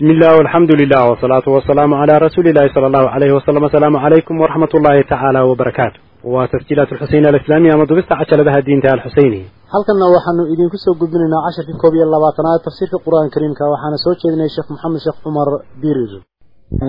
[0.00, 4.34] بسم الله والحمد لله والصلاة والسلام على رسول الله صلى الله عليه وسلم السلام عليكم
[4.42, 5.98] ورحمة الله تعالى وبركاته
[6.34, 9.42] وتسجيلات الحسين الإسلامية مضبست عشر بها الدين تعالى الحسيني
[9.74, 14.50] halkanna waxaanu idinku soo gudbinaynaa casharkii koob iyo labaatanaad tafsiirka qur-aanka kariimka waxaana soo jeedinaya
[14.56, 15.48] sheekh maxamed sheekh cumar
[15.82, 16.12] birir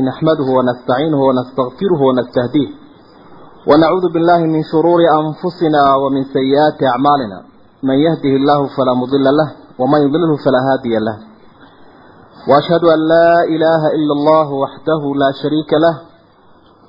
[0.09, 2.69] نحمده ونستعينه ونستغفره ونستهديه
[3.69, 7.37] ونعوذ بالله من شرور أنفسنا ومن سيئات أعمالنا
[7.89, 9.47] من يهده الله فلا مضل له
[9.81, 11.15] ومن يضلله فلا هادي له
[12.50, 15.94] وأشهد أن لا إله إلا الله وحده لا شريك له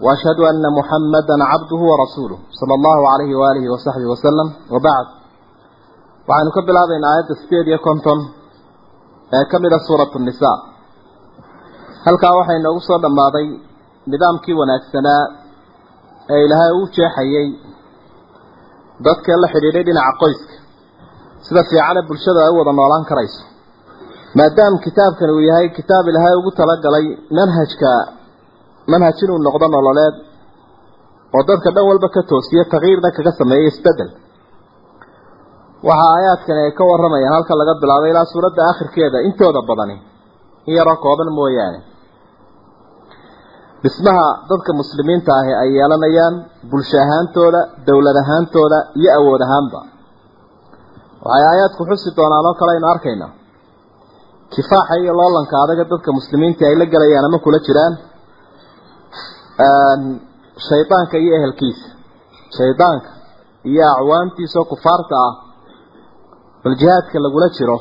[0.06, 5.06] وأشهد أن محمدا عبده ورسوله صلى الله عليه وآله وصحبه وسلم وبعد
[6.30, 8.18] وعن كبل هذه الآيات السبيد يكونتم
[9.52, 10.58] كمل سورة النساء
[12.08, 13.48] هل كاوحي نوصى لماضي
[14.14, 15.16] نظام كي ونأكسنا
[16.32, 17.48] أي لها أوجه حيي
[19.06, 20.52] ضدك الله حريري لنا عقويسك
[21.46, 23.53] سيدا في عالب بالشدة أوضا نولان كريسو
[24.40, 27.06] maadaama kitaabkani uu yahay kitaab ilaahay ugu talagalay
[27.38, 27.92] manhajka
[28.92, 30.16] manhaj inuu noqdo nololeed
[31.36, 34.10] oo dadka dhan walba ka toosiyo takyiirna kaga sameeyo isbeddel
[35.90, 39.96] waxa aayaadkani ay ka warramayaan halka laga bilaabay ilaa suuradda akhirkeeda intooda badani
[40.68, 41.80] in yaroo kooban mooyaane.
[43.84, 46.36] Dhismaha dadka muslimiinta ahi ay yeelanayaan
[46.72, 49.80] bulsho ahaantooda dowlad ahaantooda iyo awood ahaanba.
[51.26, 53.28] Waxay aayaadku xusi doonaan oo kale aynu arkayna
[54.56, 57.94] kifaaxa iyo loolanka adaga dadka muslimiinta ay la gelayaan ama kula jiraan
[60.68, 61.88] shaydaanka iyo ehelkiisa.
[62.58, 63.10] Shaydaanka
[63.72, 65.34] iyo acwaantiisa oo kufaarta ah
[66.64, 67.78] bal jihaadka lagula jiro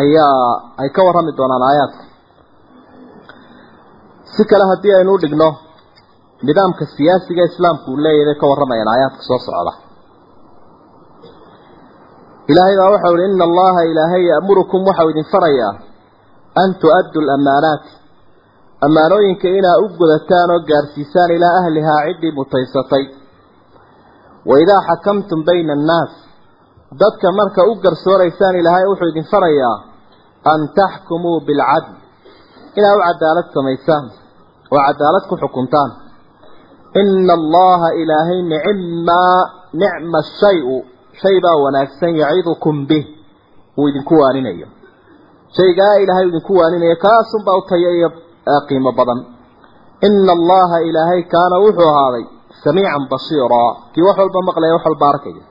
[0.00, 0.50] ayaa
[0.82, 2.02] ay ka warrami doonaan aayaadka.
[4.34, 5.48] Si kale haddii aynu u dhigno
[6.46, 9.72] nidaamka siyaasiga islaamku uu leeyahay bay ka warramayaan aayaadka soo socda
[12.50, 15.72] ilaahay baa waxau ihi ina allaha ilaahay ya'murukum waxau idin farayaa.
[16.62, 17.90] An tu-addu lamaanaati
[18.86, 23.04] ammaanooyinka inaa u gudataan oo gaarsiisaan ilaa ahlihaa ciddii mutaysatay.
[24.48, 26.12] Wa idaa xakamtum bayna annaas
[27.00, 29.76] dadka marka u garsooraysaan ilaahay wuxuu idin farayaa
[30.52, 31.92] an taxkumuu bilcadl
[32.78, 34.04] inaa u cadaalad samaysaan
[34.74, 35.90] oo cadaalad ku xukuntaan.
[37.00, 39.40] Ina allaha ilaahay nicimmaa
[39.82, 40.76] nicma shayu
[41.22, 43.04] shay baa wanaagsan yacidukum bih
[43.78, 44.66] uu idinku waaninayo.
[45.56, 48.08] Shaygaa ilaahay idinku waaninayo kaasunbaa u taya iyo
[48.68, 49.20] qiimo badan.
[50.06, 52.24] Ina allaha ilaahay kaana wuxuu ahaaday
[52.64, 55.44] samiican basiiraa kii wax walba maqlaya wax walba arkaya.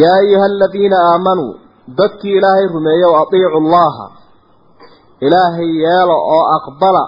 [0.00, 1.52] Yaa ayuha aladiina aamanuu
[1.98, 4.06] dadkii ilaahay rumeeyo atiicu allaha
[5.26, 7.04] ilaahay yeelo oo aqbala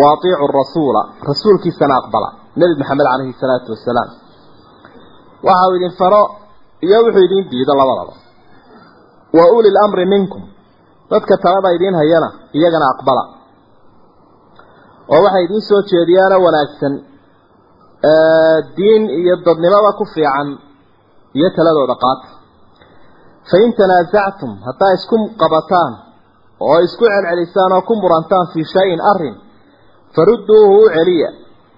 [0.00, 1.02] wa atiicu rasuula.
[1.30, 2.28] Rasuulkiisana aqbala.
[2.60, 4.10] Nebi maxamed calayhi salaatu wasalaam
[5.46, 6.22] waxa uu idin faro
[6.84, 8.14] iyo wuxuu idin diido labadaba.
[9.36, 10.42] Wa uli lamri minkum.
[11.10, 12.28] Dadka talada idiin hayana
[12.58, 13.22] iyagana aqbala.
[15.12, 16.94] Oo waxay idiin soo jeediyaana wanaagsan.
[18.76, 20.48] Diin iyo dadnimada ku fiican
[21.38, 22.28] iyo taladooda qaata
[23.50, 25.92] fain tanaasactum haddaa isku qabataan
[26.66, 29.36] oo isku celcelisaan oo ku murantaan fii shayin arrin
[30.14, 31.30] farudduuhu u celiya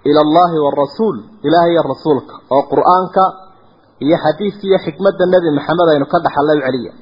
[0.09, 1.16] ila allahi waarasuul
[1.47, 3.25] ilaahay iyo rasuulka oo qur'aanka
[4.04, 6.92] iyo xadiidka iyo xikmadda nebi maxamed aynu ka dhaxalla u celiya.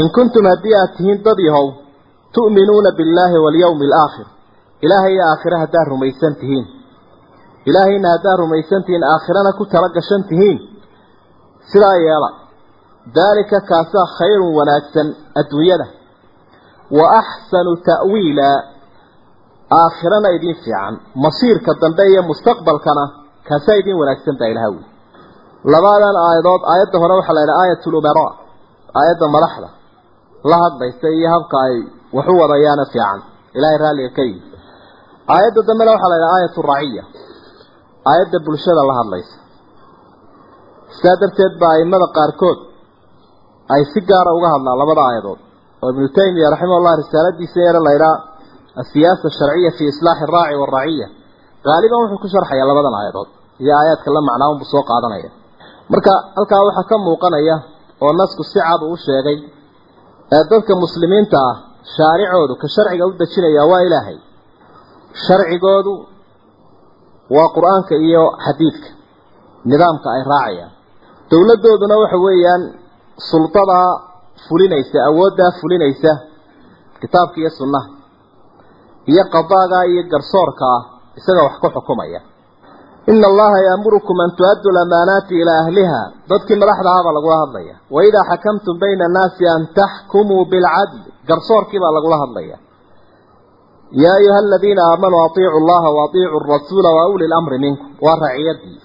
[0.00, 1.66] In kuntum haddii aad tihiin dad yahow
[2.36, 4.26] tu'minuuna billaahi walyawmi alaakhir
[4.84, 6.66] ilaahay iyo aakhire haddaad rumaysan tihiin.
[7.68, 10.58] Ilaahayna haddaad rumaysan tihiin aakhirana ku tala gashan tihiin.
[11.70, 12.30] Sidaa yeela
[13.18, 15.06] daalika kaasaa khayrun wanaagsan
[15.40, 15.86] adduunyada.
[16.96, 18.48] Wa axsanu ta'wiila
[19.82, 20.94] aakhirana idiin fiican.
[21.24, 23.04] Masiirka dambe iyo mustaqbalkana
[23.48, 24.86] kaasaa idiin wanaagsan baa ilaha wuli
[25.74, 28.32] labadan aayadood aayadda hore waxaa la yidhaha aayat lumaraa
[29.00, 29.68] aayadda madaxda.
[30.50, 31.74] La hadlaysa iyo habka ay
[32.16, 33.18] wax u wadayaana fiican.
[33.56, 34.40] Ilahay raalliga ka yihi
[35.34, 37.02] aayadda dambena waxaa la yidhaha aayat raciya
[38.10, 39.36] aayadda bulshada la hadlaysa
[40.96, 42.58] sidaa darteed baa aimada qaarkood
[43.74, 45.38] ay si gaara uga hadlaan labada aayadood.
[45.82, 48.16] Oo ibnu taymiya raximahullah risaaladiisa yare la ydhaa
[48.82, 51.06] asiyaasa asharciya fi islaaxi araaci waraciya
[51.66, 53.28] qaaliban wuxuu ku sharxayaa labadan aayadood.
[53.62, 55.30] Iyo aayaadka la macnaa unbuu soo qaadanaya
[55.92, 57.56] marka halkaa waxaa ka muuqanaya
[58.04, 59.38] oo nasku si cad uu sheegay
[60.36, 61.56] ee dadka muslimiinta ah
[61.96, 64.18] shaaricoodu ka sharciga u dejinaya waa ilaahay.
[65.24, 65.92] Sharcigoodu
[67.36, 68.88] waa qur'aanka iyo xadiidka
[69.70, 70.72] nidaamka ay raacayaan.
[71.30, 72.62] Dowladdooduna waxa weeyaan
[73.30, 73.90] suldadaa
[74.48, 76.12] fulinaysa awooddaa fulinaysa
[77.00, 77.88] kitaabka iyo sunnaha
[79.10, 80.82] iyo qadaagaa iyo garsoorka ah
[81.18, 82.20] isaga wax ku xukumaya
[83.06, 86.00] ina allaha yaamurukum an tu-addu lamaanaati ilaa ahliha
[86.30, 90.98] dadkii madaxda ahaabaa lagula hadlaya waidaa xakamtum bayna annaasi an taxkumuu bilcadl
[91.28, 92.56] garsoorkii baa lagula hadlaya
[94.02, 97.26] yaa ayuha aladiina aamanuu atiicu llaha waatiicu rasuula wa uli
[97.58, 98.78] minkum waa raciyadii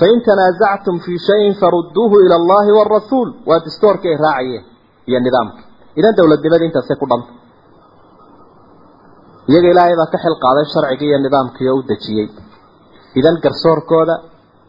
[0.00, 4.64] fain tanaasactum fii shayin farudduuhu ila allahi waarasuul waa distoorkii ay raacayeen
[5.06, 5.66] iyo nidaamkii
[6.00, 7.32] idan dowladnimadii intaasay ku dhanta
[9.50, 10.66] iyaga ilaahay baa ka xil qaaday
[11.08, 12.28] iyo nidaamkii oo u dejiyey
[13.18, 14.14] idan garsoorkooda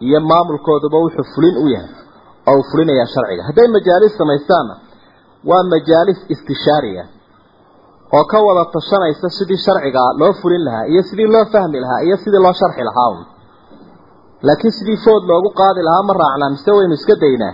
[0.07, 1.91] iyo maamulkooduba wuxuu fulin u yahay
[2.49, 3.41] oo uu fulinayaa sharciga.
[3.49, 4.75] Hadday majaalis samaystaanna
[5.49, 7.03] waa majaalis istishaariya
[8.17, 12.15] oo ka wada tashanaysa sidii sharciga loo fulin lahaa iyo sidii loo fahmi lahaa iyo
[12.23, 13.21] sidii loo sharxi lahaa un.
[14.47, 17.53] Laakiin sidii food loogu qaadi lahaa ma raacnaa mise waynu iska daynaa?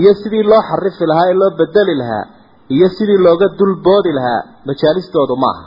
[0.00, 2.24] Iyo sidii loo xarifi lahaa ee loo bedeli lahaa?
[2.74, 4.40] Iyo sidii looga dulboodi lahaa?
[4.68, 5.64] Majaalistoodu maaha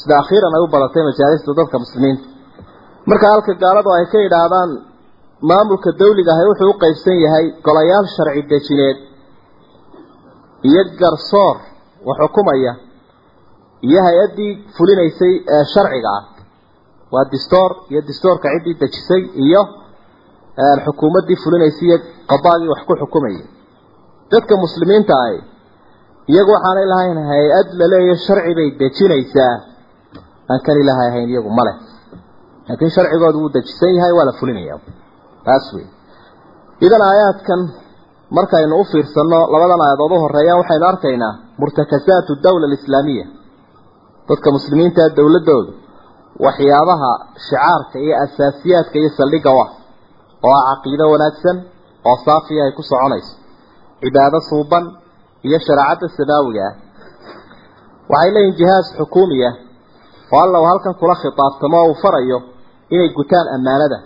[0.00, 2.24] sida akhiiran ay u badatay majaalista dadka muslimiinta
[3.10, 4.70] marka halka gaaladu ay ka yidhaahdaan
[5.50, 8.98] maamulka dawliga ahi wuxuu u qaybsan yahay golayaal sharci dejineed
[10.68, 11.56] iyo garsoor
[12.06, 12.72] wax xukumaya
[13.88, 16.22] iyo hay'addii fulinaysay ee sharciga ah.
[17.14, 19.62] Waa distoor iyo distoorka ciddii dejisay iyo
[20.84, 21.98] xukuumaddii fulinaysay iyo
[22.30, 23.44] qadaagii wax ku xukumayay.
[24.32, 25.38] Dadka muslimiinta ahi
[26.32, 29.54] iyagu waxaanay lahayn hay'ad laleeya sharci bay dejinaysaa.
[30.50, 31.72] Aan kan ilaahay ahayn iyagu male
[32.68, 34.76] laakiin sharcigoodu wuu dejisan yahay waa la fulinaya
[35.46, 35.86] taas wey
[36.86, 37.60] idan aayaadkan
[38.38, 43.26] markaynu u fiirsanno labadan aayadood u horeeyaan waxaynu arkaynaa murtakasaatu dawla alislaamiya
[44.28, 45.72] dadka muslimiinta dowladoodu
[46.46, 47.10] waxyaabaha
[47.46, 49.70] shicaarka iyo asaasiyaadka iyo saldhigga u ah
[50.46, 51.56] oo ah caqiido wanaagsan
[52.10, 53.32] oo saafiya ay ku soconayso
[54.00, 54.84] cibaado suuban
[55.46, 56.74] iyo shareecadda samaawiga ah
[58.12, 59.50] waxay leeyihiin jihaaz xukuumiya
[60.34, 62.38] oo alla uu halkan kula khitaabtamo oo uu farayo
[62.94, 63.98] inay gutaan ammaanada.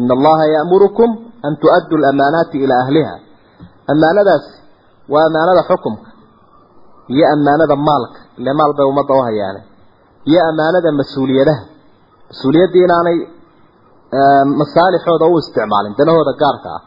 [0.00, 1.10] Ina allaha ya'murukum
[1.46, 3.14] an tu'addu lamaanaati ilaa ahliha.
[3.92, 4.50] Ammaanadaasi
[5.12, 6.08] waa ammaanada xukumka
[7.14, 8.18] iyo ammaanada maalka.
[8.40, 9.60] Ile maal bay ummadda u hayaane.
[10.30, 11.62] Iyo ammaanada mas'uuliyadaha.
[12.30, 13.18] Mas'uuliyaddii inaanay
[14.60, 16.82] masaalixooda u isticmaalin danahooda gaarka ah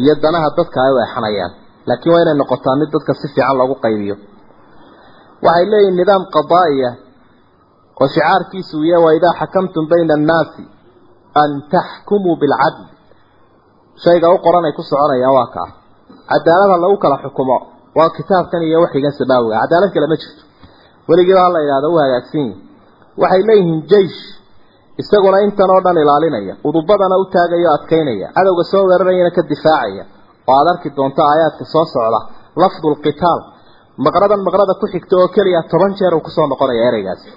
[0.00, 1.52] iyo danaha dadka ay u exanayaan
[1.88, 4.14] laakiin waa inay noqotaa mid dadka si fiican loogu qaybiyo.
[5.46, 6.90] Waxay leeyihiin nidaam qadaa'iya
[8.02, 10.62] oo shicaarkiisu ya wa idaa xakamtum bayna annaasi
[11.42, 12.82] an taxkumuu bilcadl.
[14.04, 15.68] Shayga u qoran ay ku soconayaan waa kaa
[16.30, 17.56] cadaalada lagu kala xukumo
[17.98, 20.42] waa kitaabkan iyo waxigan samaawiga cadaalad kale ma jirto.
[21.08, 22.58] Weligiiba hala yidhahdo u hagaagsan yihiin
[23.22, 24.18] waxay leeyihiin jeish
[25.02, 30.04] isaguna intan oo dhan ilaalinaya udubadana u taagaya o adkaynaya cadowga soo weerarayana ka difaacaya.
[30.48, 32.20] Oo aada arki doonto aayaadka soo socda.
[32.62, 33.40] Lafdu lqitaal
[34.06, 37.28] maqradan maqrada ku xigta oo keliya toban jeer uu ku soo noqonaya ereygaasi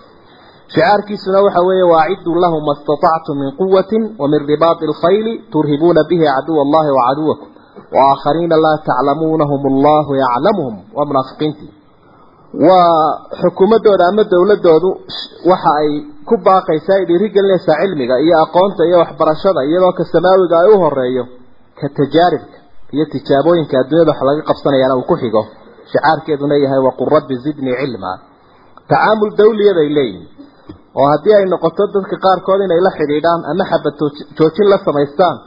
[0.73, 6.25] shicaarkiisuna waxa weeye waaciduu lahu ma istatactum min quwatin wa min ribaati alkhayli turhibuuna bihi
[6.25, 7.47] caduwa allahi wa caduwakum.
[7.95, 11.71] Waaaakhariina laa taclamuunahum allahu yaclamuhum waa munaafiqiintii.
[12.67, 14.89] Waa xukuumadooda ama dowladoodu
[15.51, 15.89] waxa ay
[16.29, 21.23] ku baaqaysaa ay dhiirigelinaysaa cilmiga iyo aqoonta iyo waxbarashada iyadoo ka samaawiga ay u horeeyo
[21.79, 22.57] ka tajaaribka
[22.95, 25.43] iyo tijaabooyinka adduunyada wax laga qabsanayaana uu ku xigo.
[25.91, 27.09] Shicaarkeeduna yahay waqul
[30.99, 33.93] oo haddii ay noqoto dadka qaarkood inay la xidhiidhaan ama xabad
[34.37, 35.37] joojin la samaystaan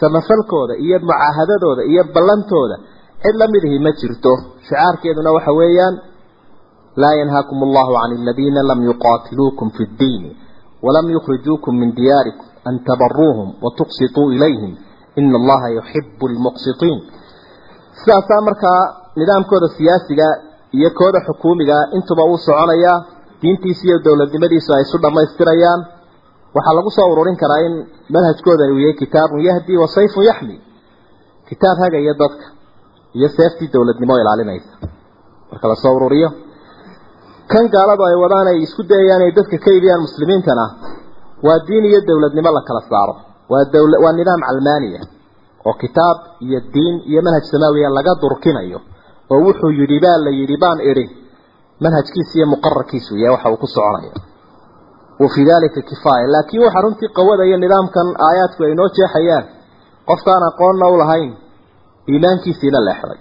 [0.00, 2.76] samafalkooda iyo mucaahadadooda iyo ballantooda
[3.22, 4.32] cid la midahi ma jirto.
[4.66, 5.94] Shicaarkeeduna waxa weeyaan
[7.02, 10.30] laa yanhaakum allahu can aladiina lam yuqaatiluukum fi ddiini
[10.86, 14.72] walam yukhrijuukum min diyaarikum an tabaruuhum watuqsituu ilayhim.
[15.20, 16.98] Ina allaha yuxibu lmuqsitiin
[18.00, 18.80] sidaasaa markaa
[19.20, 20.28] nidaamkooda siyaasiga
[20.78, 22.98] iyo kooda xukuumiga intuba uu soconayaa
[23.42, 25.80] diintiisa iyo dowladnimadiisu ay isu dhammaystirayaan
[26.56, 27.74] waxaa lagu soo ururin karaa in
[28.14, 30.56] manhajkoodan uu yahay kitaabun yahdi wa sayfun yaxmi
[31.48, 32.46] kitaab hagaya dadka
[33.18, 34.72] iyo seeftii dowladnimo ilaalinaysa.
[35.50, 36.28] Marka la soo ururiyo
[37.52, 40.64] kan gaaladu ay wadaan ay isku dayayaan inay dadka ka ibiyaan muslimiintana
[41.46, 43.14] waa diin iyo dowladnimo la kala saaro.
[43.50, 45.00] Waa dowla waa nidaam calmaaniya
[45.68, 48.78] oo kitaab iyo diin iyo manhaj samaawiya laga durkinayo
[49.32, 51.04] oo wuxuu yidhi baa la yidhi baan idhi
[51.80, 54.12] manhajkiisa iyo muqararkiisu yahay waxa uu ku soconaya.
[55.20, 59.44] Wa fii daalika kifaaya laakiin waxa runtii qawada iyo nidaamkan aayaadku ay noo jeexayaan
[60.08, 61.32] qofkaan aqoonna u lahayn
[62.12, 63.20] iimaankiisiina leexday.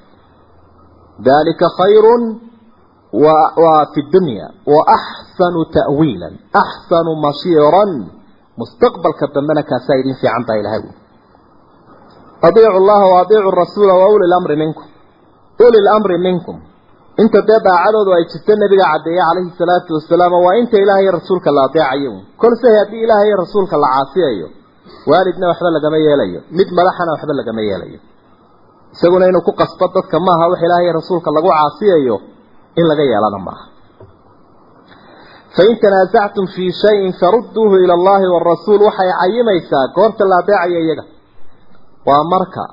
[1.28, 2.24] Daalika khayrun
[3.14, 7.92] waa fi dunya wa axsanu ta'wiilan axsanu mashiiran
[8.60, 10.92] mustaqbalka dambena kaasaa idin fiican baa ilahay wy
[12.48, 14.88] adiicu llaha wa rasuula wa uli lamri minkum
[15.60, 16.69] uli lamri minkum
[17.22, 21.62] inta dee daacadoodu ay jirta nabiga cadeeye calayhi salaatu wasalaam waa inta ilaah rasuulka la
[21.68, 22.12] adeecayo
[22.42, 24.48] kolse haddii ilaahay rasuulka la caasiyayo
[25.10, 26.40] waalidna waxba lagama yeelayo.
[26.52, 28.00] Mid madaxana waxba lagama yeelayo.
[28.94, 32.16] Isaguna inuu ku qasbo dadka maaha wax ilaah rasuulka lagu caasiyayo?
[32.80, 33.66] In laga yeelana maaha.
[35.56, 41.04] Fain tanaasactum fii shayin faruduuhu ila allahi warasuul waxay cayimaysaa goorta la adeecayo iyaga.
[42.08, 42.64] Waa marka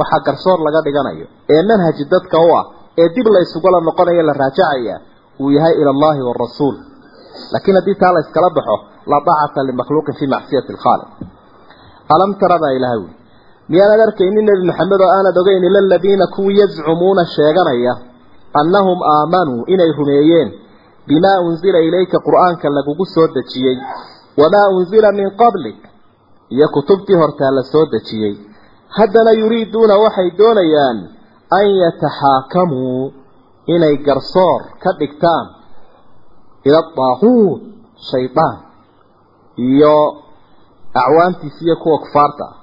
[0.00, 2.64] waxa garsoor laga dhiganayo ee manhaji dadka u ah
[3.00, 4.94] ee dib la isugala noqonayo la raajacaya
[5.42, 6.76] uu yahay ila allahi waarasuul
[7.52, 8.76] laakiin haddii taa la iskala baxo
[9.10, 11.10] laa daacata limakhluuqin fii macsiyati alkhaaliq
[12.14, 13.10] alam tara baa ilahay wi
[13.72, 17.94] miyaanad arkaynin nebi maxamed oo aanad ogeyn ila aladiina kuwii yazcumuuna sheeganaya
[18.60, 20.48] annahum aamanuu inay rumeeyeen
[21.08, 23.76] bimaa unzila ilayka qur'aanka lagugu soo dejiyey
[24.40, 25.80] wamaa unzila min qablik.
[26.54, 28.34] Iyo kutubtii hortaa la soo dejiyey.
[28.96, 30.98] Haddana yuriiduuna waxay doonayaan
[31.58, 33.12] an yataxaakamuu
[33.74, 35.46] inay garsoor ka dhigtaan
[36.66, 37.60] ila daaquut
[38.10, 38.56] shaydaan
[39.68, 39.96] iyo
[41.02, 42.54] acwaantiisa iyo kuwa kufaarta ah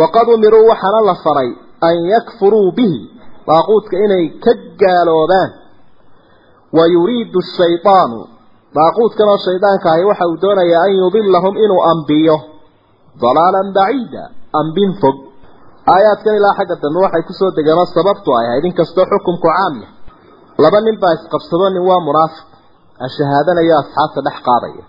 [0.00, 1.50] waqad umiruu waxaana la faray
[1.88, 3.00] an yakfuruu bihi
[3.48, 5.50] daaquudka inay ka gaaloobaan
[6.76, 8.18] wa yuriidu shaydaanu
[8.76, 12.36] daaquudkan shaydaanka ahi waxa uu doonayaa an yudilahum inuu ambiyo
[13.22, 14.22] dalaalan baciida
[14.60, 15.16] ambin fog
[15.94, 19.94] aayaadkan ilaa xagga dambe waxay ku soo degeenoo sababtu ay ahayd inkastoo xukunku caam yahay.
[20.62, 22.46] Laba nin baa isqabsado nin waa munaafiq
[23.06, 24.84] ashahaadanaya asxaabta dhex qaadaya.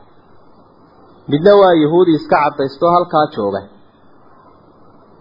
[1.32, 3.62] Midna waa yahuudi iska caddaystoo halkaa jooga.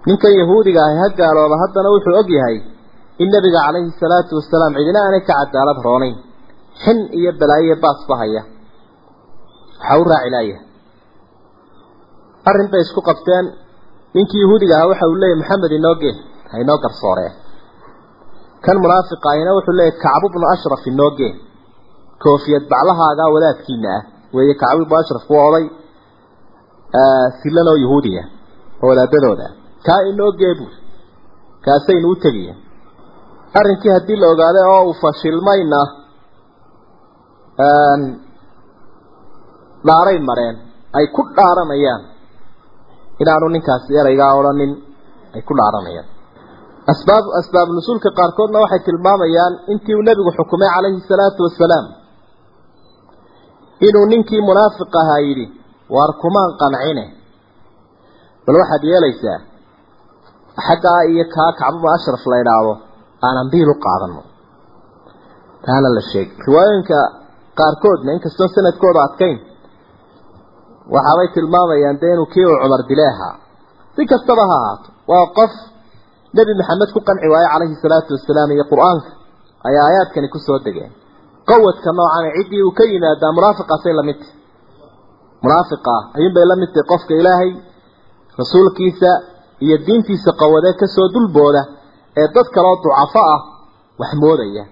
[0.06, 2.56] Ninkan yahuudiga ahi ha gaalooba haddana wuxuu og yahay
[3.22, 6.16] in nabiga calayhi salaatu wasalaam cidina aanay ka cadaalad roonayn.
[6.82, 8.42] Xin iyo balaayo baasba haya.
[9.78, 10.64] Waxaa u raaci laayahay
[12.48, 13.46] arrin bay isku qabteen
[14.16, 16.14] ninkii yahuudiga ahaa waxa uu leeyahy maxamed inoo gee
[16.50, 17.30] ha inoo garsooree
[18.64, 21.32] kan munaafiqa ahina wuxuu leeyahy kacbu bnu ashraf inoo gee.
[22.22, 24.02] Koofiyad baclahaagaa wadaadkiina ah.
[24.34, 25.66] Weeye kacbu ibnu ashraf waa oday
[27.40, 28.22] silan oo yahuudiga
[28.82, 29.46] oo wadaadadooda.
[29.86, 30.76] Kaa inoo gee buuri
[31.64, 32.54] kaasaynu u tegaya.
[33.58, 35.80] Arrinkii haddii la ogaaday oo uu fashilmayna
[39.86, 40.56] dhaaray mareen
[40.98, 42.02] ay ku dhaaranayaan
[43.22, 44.72] inaanu ninkaasi eraygaa odhanin
[45.34, 46.08] ay ku dhaaranayaan.
[46.92, 51.86] Asbaab asbaab nusuulka qaarkoodna waxay tilmaamayaan intii uu nebigu xukumay calayhi salaatu wasalaam
[53.88, 55.46] inuu ninkii munaafiq ahaa yidhi
[55.94, 57.04] waar kumaan qancine.
[58.44, 59.38] Bal waxaad yeelaysaa
[60.66, 62.72] xaggaa iyo kaa kacbaba ashraf la idhaahdo
[63.26, 64.22] aanan biil u qaadano
[65.64, 66.98] taana la sheegay riwaayooyinka
[67.58, 69.36] qaarkoodna inkastoo sanadkooda adkayn
[70.94, 73.34] waxaabay tilmaamayaan dee inuu kii uu cumar dile ahaa
[73.96, 75.52] si kastaba ha ahaato waa qof
[76.36, 79.08] nebi maxamed ku qanci waaye calayhi salaatu wasalaam iyo qur'aanka
[79.68, 80.92] ayaa aayaadkani ku soo degeen.
[81.50, 84.32] Qawadka noocan ciddii uu ka yimaadaa munaafiqaasay la mid tahy
[85.44, 87.50] munaafiqa ayuunbay la mid tahay qofka ilaahay
[88.40, 89.10] rasuulkiisa
[89.64, 91.62] iyo diintiisa qawadee ka soo dulbooda
[92.20, 93.40] ee dad kaloo ducafo ah
[94.00, 94.64] wax moodaya.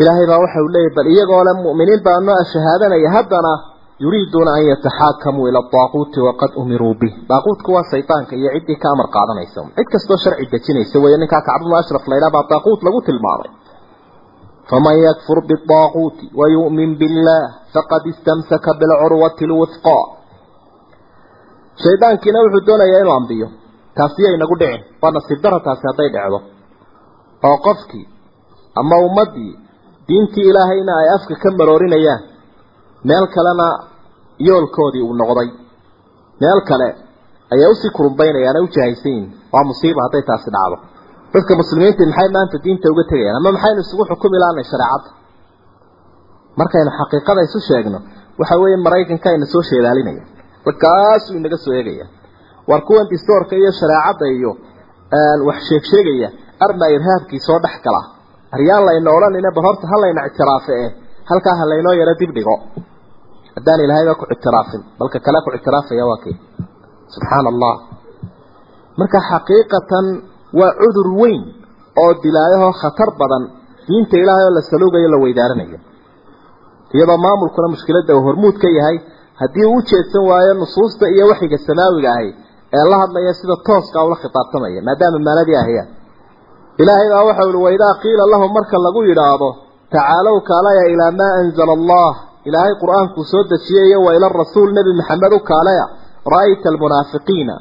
[0.00, 3.52] Ilaahay baa waxa uu leeyahy bal iyagoo le mu'miniin baa noo shahaadanaya haddana
[4.04, 7.14] yuriiduuna an yataxaakamuu ila daaquuti waqad umiruu bih.
[7.30, 9.60] Daaquutku waa shaydaanka iyo ciddii ka amar qaadanaysa.
[9.76, 13.50] Cid kastoo sharci dejinaysa weeye ninkaa kacbunu ashraf laydhaa baa daaquut lagu tilmaamay.
[14.70, 17.42] Faman yakfur biaaquuti wayu'min billah
[17.74, 19.98] faqad istamsaka bilcurwati lwifqa
[21.84, 23.48] shaydaankiina wuxuu doonayaa inuu ambiyo.
[23.96, 24.82] Taasi yay nagu dhicin.
[25.02, 26.38] Waa nasiib dara taasi hadday dhacdo
[27.48, 28.06] oo qofkii
[28.80, 29.52] ama ummaddii
[30.08, 32.20] diintii ilaahayna ay afka ka maroorinayaan
[33.08, 33.66] meel kalena
[34.48, 35.48] yoolkoodii uu noqday.
[36.42, 36.88] Meel kale
[37.54, 40.76] ayay u sii kurumbaynayaan ay u jahaysan yihiin waa musiiba hadday taasi dhacdo.
[41.34, 45.10] Dadka muslimiinta maxay maanta diinta uga tegayaan ama maxaynu isugu xukumi lahanay shareecadda
[46.60, 47.98] markaynu xaqiiqada isu sheegno
[48.40, 50.24] waxa weeye maraykanka ayna soo sheedaalinaya
[50.66, 52.06] markaasuu inaga soo eegaya.
[52.70, 54.50] War kuwan distoorka iyo shareecadda iyo
[55.48, 56.28] wax sheeg sheegaya
[56.64, 58.00] arma irhaabkii soo dhex gala.
[58.54, 60.90] Aryaan layna odhanina bal horta ha layna ictiraafe eh
[61.30, 62.54] halkaa ha laynoo yaro dib dhigo
[63.56, 66.36] haddaan ilaahayba ku ictiraafin balka kale ku ictiraafaya waa kii
[67.14, 67.74] subxaana allah
[69.00, 70.06] marka xaqiiqatan
[70.58, 71.42] waa cudur weyn
[72.02, 73.42] oo dilaayahoo khatar badan
[73.88, 75.78] diinta ilaahay oo la saluugayo la weydaaranayo.
[76.96, 78.96] Iyadoo maamulkuna mushkiladda uu hormuud ka yahay
[79.40, 82.30] haddii uu ujeedsan waayo nusuusta iyo waxiga samaawiga ahi
[82.76, 85.88] ee la hadlaya sida tooska ula khitaabtamaya maadaama maanadii ahayaan
[86.82, 89.48] ilaahay baa waxau ihi waidaa qiila lahum marka lagu yidhaahdo
[89.94, 92.12] tacaalow kaalaya ilaa maa anzala allah
[92.48, 95.84] ilaahay qur'aankuu soo dejiyayo wa ila rasuul nebi maxamed u kaalaya.
[96.34, 97.54] Ra'ayta almunaafiqiina.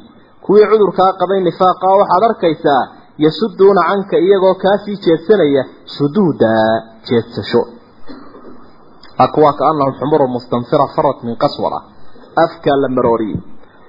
[0.45, 2.83] Kuwii cudurkaa qabay nifaaqa waxaad arkaysaa
[3.25, 5.63] yasuduuna canka iyagoo kaasii jeedsanaya
[5.95, 6.51] suduuda
[7.07, 7.61] jeedsasho.
[9.35, 11.79] Kuwaa kaanahum xumuru mustanfira farat min qaswara.
[12.45, 13.39] Afkaa la marooriyey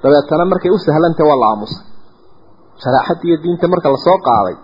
[0.02, 1.82] dabeetana markay u sahlantah waa la aamusay
[2.82, 4.56] sharaexadda iyo diinta marka la soo qaaday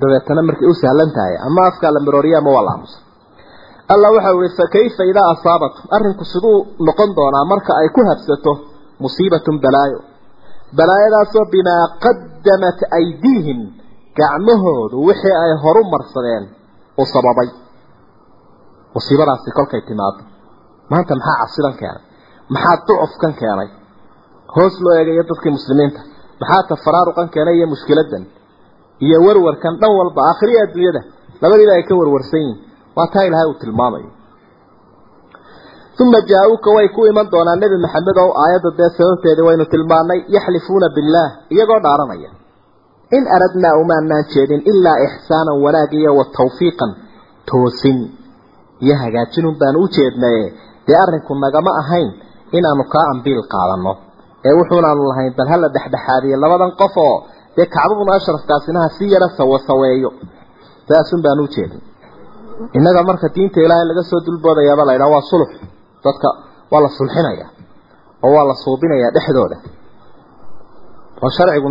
[0.00, 3.00] dabeetana markay u sahlan tahay ama afkaa la marooriyey ama waa la aamusay
[3.92, 8.52] alla waxa uu fa kayfa idaa asaabatum arrinku siduu noqon doonaa marka ay ku habsato
[9.02, 9.98] musiibatun balaayo.
[10.78, 13.60] Balaayadaasoo bimaa qadamat aydiihim
[14.18, 16.44] gacmahoodu wixii ay horu marsadeen
[17.00, 17.48] u sababay.
[18.94, 20.20] Musiibadaasi kolkay timaado.
[20.90, 22.02] Maanta maxaa cabsidan keenay?
[22.54, 23.68] Maxaa ducufkan keenay?
[24.54, 26.00] Hoos loo eegayo dadkii muslimiinta.
[26.40, 28.24] Maxaa tafaraaruqan keenay iyo mushkiladan?
[29.06, 31.00] Iyo warwarkan dhan walba aakhiriya adduunyada
[31.42, 32.58] labadiiba ay ka warwarsan yihiin
[32.98, 34.10] waa taa ilaahay uu tilmaamayo
[36.02, 40.88] uma jaa-uuka way ku iman doonaan nebi maxamed ow aayadda dee sababteedii waynu tilmaanay yaxlifuuna
[40.96, 42.30] billaah iyagoo dhaaranaya.
[43.16, 46.90] In aradnaa umaanaan jeedin ilaa ixsaanan wanaag iyo wa tawfiiqan
[47.50, 47.98] toosin.
[48.84, 50.44] Iyo hagaajinun baanu u jeednaye
[50.86, 52.08] dee arrinku nagama ahayn
[52.58, 53.92] inaanu kaa ambiil qaadanno.
[54.46, 57.16] Ee wuxuunaanu lahayn bal hala dhexdhexaadiye labadan qof oo
[57.56, 60.10] dee kacbabun ashrafkaasinaha si yara sawasaweeyo.
[60.88, 61.80] Saasun baanu u jeedin
[62.78, 65.50] innaga marka diinta ilaahay laga soo dulboodayaaba la ydhaha waa sulux.
[66.04, 66.28] Dadka
[66.72, 67.46] waa la sulxinaya
[68.24, 69.56] oo waa la suubinaya dhexdooda.
[71.22, 71.68] Oo sharcigu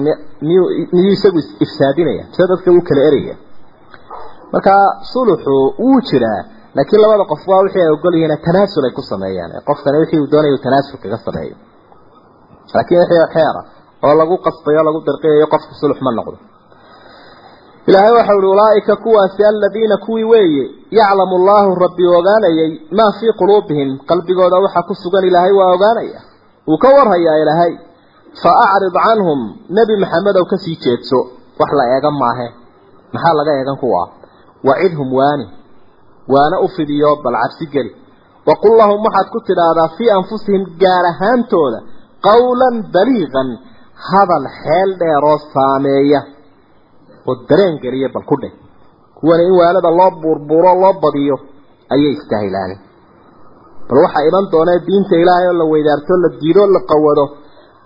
[0.47, 3.35] miyuu miyuu isagu ifsaadinaya mise dadka uu kala eraya.
[4.53, 4.73] Marka
[5.11, 5.53] suluxu
[5.83, 6.41] wuu jiraa
[6.75, 9.51] laakiin labada qof waa wixii ay ogol yihiin tanaasul ay ku sameeyaan.
[9.67, 11.55] Qofkani wixii uu doonayo tanaasul kaga sameeyo.
[12.75, 13.61] Laakiin wixii xeera
[14.05, 16.37] oo lagu qasbayo lagu dirqiyayo qofka sulux ma noqdo
[17.89, 23.89] ilaahay waxa uhi ulaaika kuwaasi aladiina kuwii weeye yaclamu allahu rabbi ogaanayay maa fii quluubihim
[24.09, 26.19] qalbigooda waxa ku sugan ilaahay waa ogaanaya.
[26.69, 27.73] Uu ka warhayaa ilaahay
[28.43, 29.39] fa acrid canhum
[29.77, 31.19] nebi maxamedow ka sii jeedso
[31.59, 32.47] wax la eegan maahe.
[33.13, 34.01] Maxaa laga eegan kuwa?
[34.67, 35.45] Wacidhum waani
[36.33, 37.91] waana u fidiyo bal cabsi geli
[38.47, 41.79] waqul lahum waxaad ku tidhaahdaa fii anfusihim gaar ahaantooda
[42.27, 43.49] qawlan baliiqan
[44.09, 46.21] hadal xeel dheeroo saameeya
[47.27, 48.53] oo dareen geliya bal ku dheh.
[49.17, 51.35] Kuwana in waanada loo buurbuuro loo badiyo
[51.93, 52.75] ayay istahilaani
[53.89, 57.25] bal waxaa iman doona diinta ilaahay oo la weydaarto la diido la qawado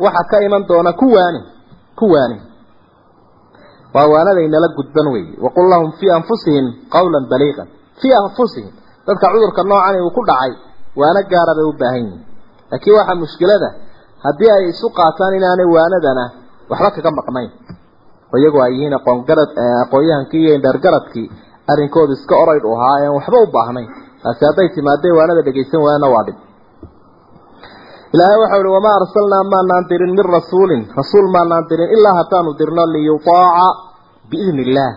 [0.05, 1.41] waxa ka iman doona kuwaani
[1.99, 2.37] kuwaani
[3.93, 5.33] waa waanadaynala gudban weeye.
[5.45, 7.67] Waqul lahum fii anfusihim qawlan baliiqan
[8.01, 8.71] fii anfusihim
[9.07, 10.51] dadka cudurka noocani uu ku dhacay
[10.99, 12.21] waana gaara bay u baahan yihiin
[12.71, 13.69] laakiin waxaa mushkilada
[14.25, 16.23] haddii ay isu qaataan inaanay waanadana
[16.71, 17.49] waxba kaga maqnayn
[18.33, 19.51] oo iyagu ay yihiin aqoongarad
[19.85, 21.27] aqoonyahankii iyo indheergaradkii
[21.71, 23.89] arrinkoodu iska orayd u ahaa een waxba u baahnayn
[24.23, 26.37] taasi hadday timaadee waanada dhegaysan waana waa dhib.
[28.13, 30.81] Ilaahay waxa uhi wamaa arsalnaa maanaan dirin min rasuulin.
[30.99, 33.67] Rasuul maanaan dirin ilaa haddaanu dirno liyutaaca
[34.29, 34.93] biidni illaah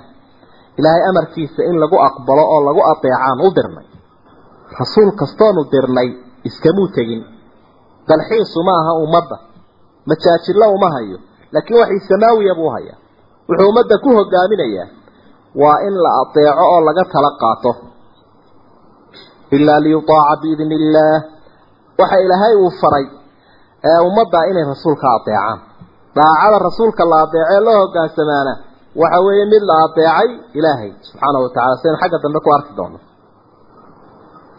[0.79, 3.87] ilaahay amarkiisa in lagu aqbalo oo lagu adeecaan u dirnay.
[4.81, 6.09] Rasuul kastoonu dirnay
[6.49, 7.23] iskamuu tegin.
[8.09, 9.37] Dalxiisu ma aha ummadda.
[10.11, 11.19] Majaajillo uma hayo.
[11.55, 12.99] Laakiin waxay samaawiya buu hayaa
[13.49, 14.89] wuxuu ummadda ku hogaaminayaa
[15.63, 17.73] waa in la adeeco oo laga tala qaato.
[19.57, 21.19] Ilaa liyutaaca biidni illaah
[22.01, 23.07] waxa ilaahay uu faray
[23.91, 25.59] ee ummadda inay rasuulka adeecaan
[26.17, 28.53] daacada rasuulka la adeecee loo hogaansamaana
[29.03, 30.29] waxa weeye mid la adeecay
[30.59, 32.99] ilaahay subxaana wa tacala sidaynu xagga dambe ku arki doono.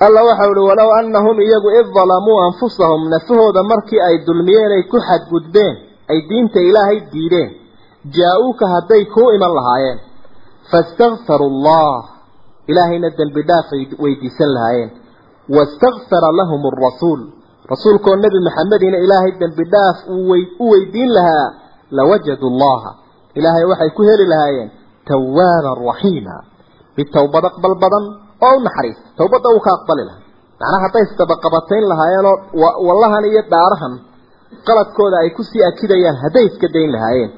[0.05, 4.97] Alla waxa uhi walow annahum iyagu id dalamuu anfusahum nafahooda markii ay dulmiyeen ay ku
[5.09, 5.75] xadgudbeen
[6.11, 7.49] ay diinta ilaahay diideen
[8.17, 9.99] jaa-uuka hadday kuu iman lahaayeen
[10.71, 11.93] faistakfaru allah
[12.71, 14.91] ilaahayna dembi dhaaf ay weydiisan lahaayeen
[15.57, 17.21] wastakfara lahum arasuul
[17.73, 21.47] rasuulkoo nebi maxamedina ilaahay dembi dhaaf u weydiin lahaa
[21.97, 22.91] lawajadu allaha
[23.39, 24.69] ilaahay waxay ku heli lahaayeen
[25.11, 26.35] tawaaban raxiima
[26.97, 28.05] mid towbad aqbal badan
[28.47, 30.21] oo u naxariis towbadda uu ka aqbali lahaa
[30.59, 32.35] macnaha hadday isdabaqabatayn lahaayeenoo
[32.87, 33.93] wallahan iyo dhaarahan
[34.67, 37.31] qaladkooda ay ku sii akidayaan hadday iska dayn lahaayeen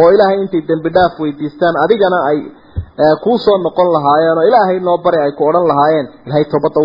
[0.00, 2.38] oo ilaahay intay dembi dhaaf weydiistaan adigana ay
[3.24, 6.78] kuu soo noqon lahaayeen oo ilaahay noo bari ay ku odhan lahaayeen ilaahay toobadda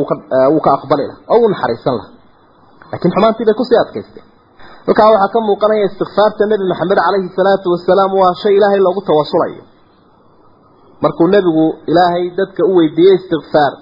[0.53, 2.09] wuu ka aqbali laha oo uu naxariisan laha
[2.91, 4.25] laakiin xumaantii bay ku sii adkaysteen
[4.87, 9.63] halkaa waxaa ka muuqanaya istikfaarta nebi maxamed calayhi salaatu wasalaam waa shay ilaahay loogu tawasulayo.
[11.03, 13.73] Markuu nebigu ilaahay dadka u weydiiyey istikfaar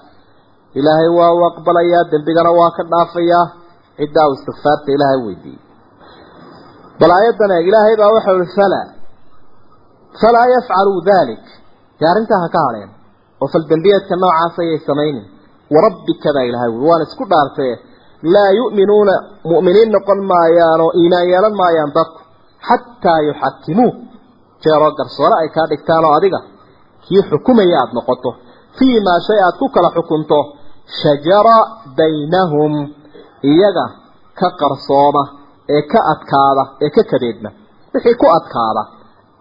[0.79, 3.45] ilaahay waa u aqbalayaa dembigana waa ka dhaafayaa
[3.99, 5.59] ciddaa uu istikfaarta ilaahay u weydiiyey.
[6.99, 8.85] Bal aayadan eeg ilaahay baa waxau ihi falaa
[10.21, 11.45] falaa yafcaluu dalik
[11.99, 12.89] dee arrintaa ha ka hadheen
[13.41, 15.25] oo faldembiyeedka noocaas ayay samaynin
[15.73, 17.73] warabbika baa ilahay ui waan isku dhaartee
[18.33, 19.15] laa yu'minuuna
[19.51, 22.19] mu'miniin noqon maayaan oo iimaan yeelan maayaan dadku
[22.67, 23.95] xataa yuxakimuuk
[24.63, 26.39] jeeroo garsoore ay kaa dhigtaan oo adiga
[27.05, 28.29] kii xukumaya aada noqoto
[28.77, 30.37] fii maa shay aad ku kala xukunto
[30.99, 31.57] shajara
[31.97, 32.73] baynahum
[33.51, 33.85] iyaga
[34.39, 35.23] ka qarsooma
[35.75, 37.49] ee ka adkaada ee ka kadeedma
[37.93, 38.81] wixii ku adkaada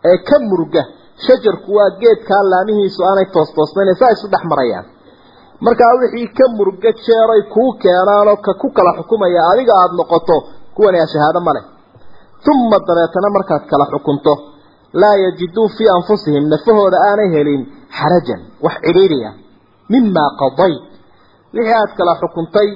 [0.08, 0.82] ee ka murga
[1.26, 4.86] shajarku waa geedkaa laamihiisu aanay toostoosnayn saa isu dhex marayaan.
[5.66, 10.36] Markaa wixii ka murga jeeray kuu keenaanoo ka ku kala xukumaya adiga aada noqoto
[10.76, 11.64] kuwani a shahaado ma leh.
[12.52, 14.32] Uma dabeetana markaad kala xukunto
[15.00, 17.62] laa yajiduu fii anfusihim nafahooda aanay helin
[17.98, 19.30] xarajan wax cidhiiriya
[19.92, 20.82] mimaa qadayt.
[21.54, 22.68] Wixii aad kala xukuntay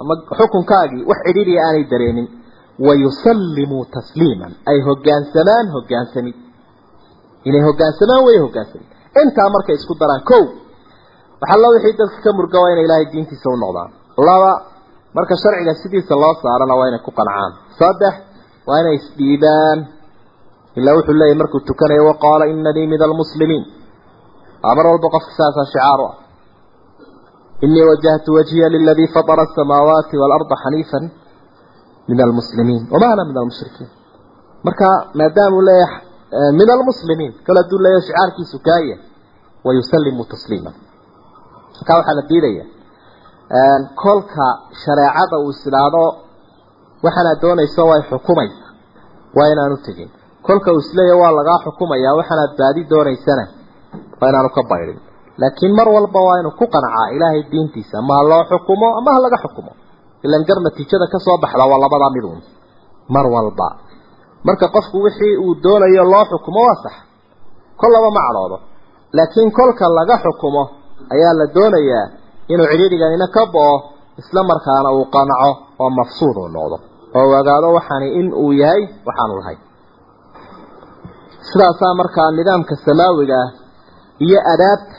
[0.00, 2.26] ama xukunkaagii wax cidhiiriya aanay dareemin.
[2.86, 6.36] Wayusallimuu tasliiman ay hogaansamaan hogaansamid
[7.48, 8.88] inay hogaansamaan way hogaansamid
[9.22, 10.44] intaa markay isku daraan kow
[11.40, 13.56] waxalla wixii dadka ka murga waa inay ilaahay diintiisa u
[14.28, 14.52] laba
[15.16, 17.52] marka sharciga sidiisa loo saarana waa inay ku qancaan.
[17.78, 18.14] Saddex
[18.66, 19.78] waa inay isdhiibaan
[20.76, 23.64] ilaa wuxuu leeyahy markuu tukanayo waqaala inanii min almuslimiin
[24.76, 26.16] mar walba qofka saasaa shicaaru ah.
[27.64, 31.04] Inii wajahtu wajhiya liladii fatara asamaawaati waalarda xaniifan
[32.08, 33.90] min almuslimiin wama ana min almushrikiin
[34.66, 34.88] marka
[35.20, 36.05] maadaamuu leeyahay
[36.58, 38.96] min almuslimiin kale haduu leeyahay shicaarkiisu kaaya
[39.66, 40.70] wayusallimu tasliima.
[41.76, 42.64] Markaa waxaa la diidaya
[44.02, 44.46] kolka
[44.84, 46.04] shareecada uu isidhaahdo
[47.04, 48.64] waxaanaad doonayso way xukumaysa
[49.36, 50.10] waa inaanu tegin.
[50.46, 53.44] Kolka uu isleeyahy waa lagaa xukumayaa waxaanaad baadi doonaysana
[54.20, 54.98] waa inaanu ka baydhin.
[55.40, 59.18] Laakiin mar walba waa inuu ku qancaa ilaahay diintiisa ama ha loo xukumo ama ha
[59.24, 59.72] laga xukumo.
[60.24, 62.40] Ilan gar natiijada ka soo baxda waa labadaa mid uun
[63.14, 63.68] mar walba
[64.46, 66.94] marka qofku wixii uu doonayo loo xukumo waa sax.
[67.80, 68.56] Kol laba ma cadhoodo
[69.16, 70.62] laakiin kolka laga xukumo
[71.14, 72.04] ayaa la doonayaa
[72.52, 73.76] inuu cidhiidhiganina ka bo-o
[74.20, 75.50] isla markaana uu qanaco
[75.82, 76.76] oo mafsuud uu noqdo.
[77.18, 79.56] Oo ogaado waxaani in uu yahay waxaanu lahay.
[81.48, 83.50] Sidaasaa markaa nidaamka samaawiga ah
[84.26, 84.96] iyo adaabta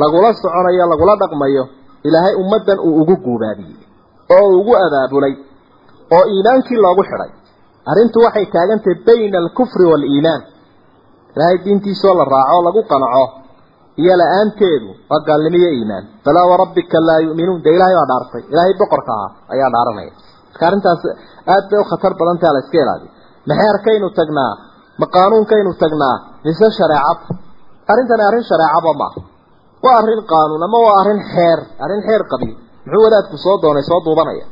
[0.00, 1.64] lagula soconayo lagula dhaqmayo
[2.06, 3.76] ilaahay ummaddan uu ugu guubaabiyey
[4.36, 5.34] oo ugu abaabulay
[6.16, 7.30] oo iimaankii loogu xidhay
[7.90, 10.42] arrintu waxay taagantahay bayna alkufri waaliimaan
[11.36, 13.24] ilaahay diintiisoo la raaco lagu qanaco
[14.02, 17.60] iyo la'aanteedu waa gaalnimo iyo iimaan balaa warabbika laa yu'minuun.
[17.64, 18.42] Dee ilaahay baa dhaartay.
[18.52, 20.12] Ilaahay boqorka ah ayaa dhaaranaya.
[20.50, 21.02] Marka arrintaas
[21.52, 23.10] aad bay u khatar badantaha la iska ilaaliyo.
[23.50, 24.52] Maxeerkaynu tagnaa?
[25.00, 26.16] Ma qaanuunkaynu tagnaa?
[26.44, 27.34] Mise shareecada
[27.92, 29.20] arrintani arrin shareecaba maaha
[29.84, 31.58] waa arrin qaanuun ama waa arrin xeer.
[31.84, 34.44] Arrin xeer qabiil muxuu wadaadku soo doonay soo duubanaya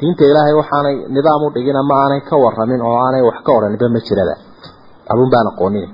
[0.00, 3.88] diinta ilaahay waxaanay nidaam u dhigin ama aanay ka waramin oo aanay wax ka odhaninba
[3.94, 4.34] ma jirada
[5.12, 5.88] abun baan aqoonin.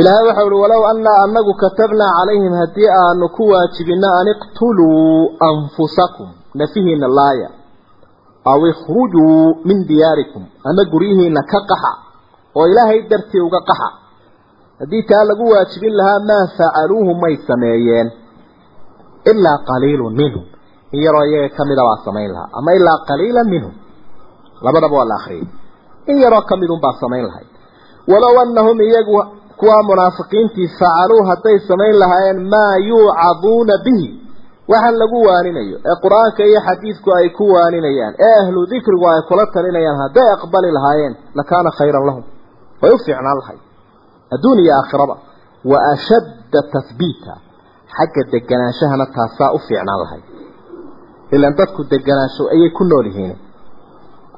[0.00, 6.28] Ilaahay waxa uhi walow annaa anagu katabnaa calayhim haddii aanu ku waajibino an iqtuluu anfusakum
[6.60, 7.48] nafihiina laaya
[8.52, 11.92] aw ikhrujuu min diyaarikum ama guryihiina ka qaxa
[12.58, 13.88] oo ilaahay dartii uga qaxa.
[14.80, 18.08] Haddii taa lagu waajibin lahaa maa facaluuhu may sameeyeen
[19.30, 20.44] ilaa qaliilun minhum
[20.94, 22.48] in yaroo iyaga kamida baa samayn lahaa.
[22.58, 23.72] Ama ilaa qaliila minhum.
[24.64, 25.46] Labadaba waa la akriyay
[26.10, 27.46] in yaroo kamidun baa samayn lahay
[28.10, 29.16] walow annahum iyagu
[29.60, 34.08] kuwaa munaafiqiintii facaluu hadday samayn lahaayeen maa yuucaduuna bihi.
[34.70, 35.76] Waxaan lagu waaninayo.
[35.88, 38.14] Ee qur'aanka iyo xadiidku ay ku waaninayaan.
[38.26, 42.24] Ee ahlu dikrigu ay kula talinayaan hadday aqbali lahaayeen lakaana khayran lahum.
[42.82, 43.58] Way u fiicnaan lahay
[44.34, 45.16] adduun iyo aakhiraba.
[45.70, 47.32] Wa ashadda tahbiita
[47.96, 50.20] xagga deganaanshahana taasaa u fiicnaan lahay
[51.34, 53.36] ilaan dadku deganaansho ayay ku nool yihiin.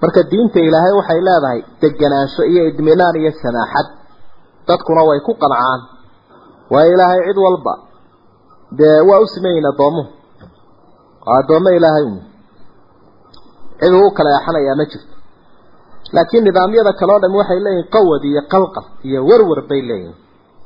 [0.03, 3.87] Marka diinta ilaahay waxay leedahay deganaansho iyo idminaan iyo samaaxad
[4.69, 5.81] dadkuna way ku qancaan
[6.73, 7.75] waayo ilaahay cid walba.
[8.79, 10.11] Dee waa u simayiin addoomuhu
[11.27, 12.19] waa addoommo ilaahay un
[13.81, 15.15] cid uu kala eexanayaa ma jirto.
[16.15, 20.17] Laakiin nidaamyada kale o dham waxay leeyihiin qawad iyo qalqal iyo warwar bay leeyihiin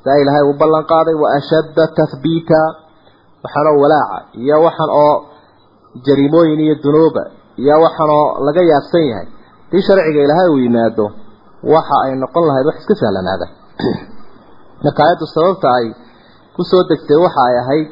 [0.04, 2.60] saa ilaahay uu ballan qaaday wa ashadda tahbiita
[3.44, 5.14] waxaan oo walaaca iyo waxaan oo
[6.04, 7.22] jariimooyin iyo dunuuba
[7.56, 9.28] iyo waxaan oo laga yaabsan yahay
[9.70, 11.06] dii sharciga ilaahay uu yimaado
[11.74, 13.46] waxa ay noqon lahayd wax iska sahlanaada.
[14.84, 15.86] Marka aayaddu sababta ay
[16.54, 17.88] ku soo degtay waxa ay ahayd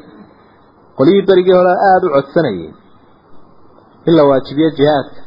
[0.97, 2.71] qolihii berigii hore aada u codsanayay
[4.07, 5.19] in la waajibiyo jihaadka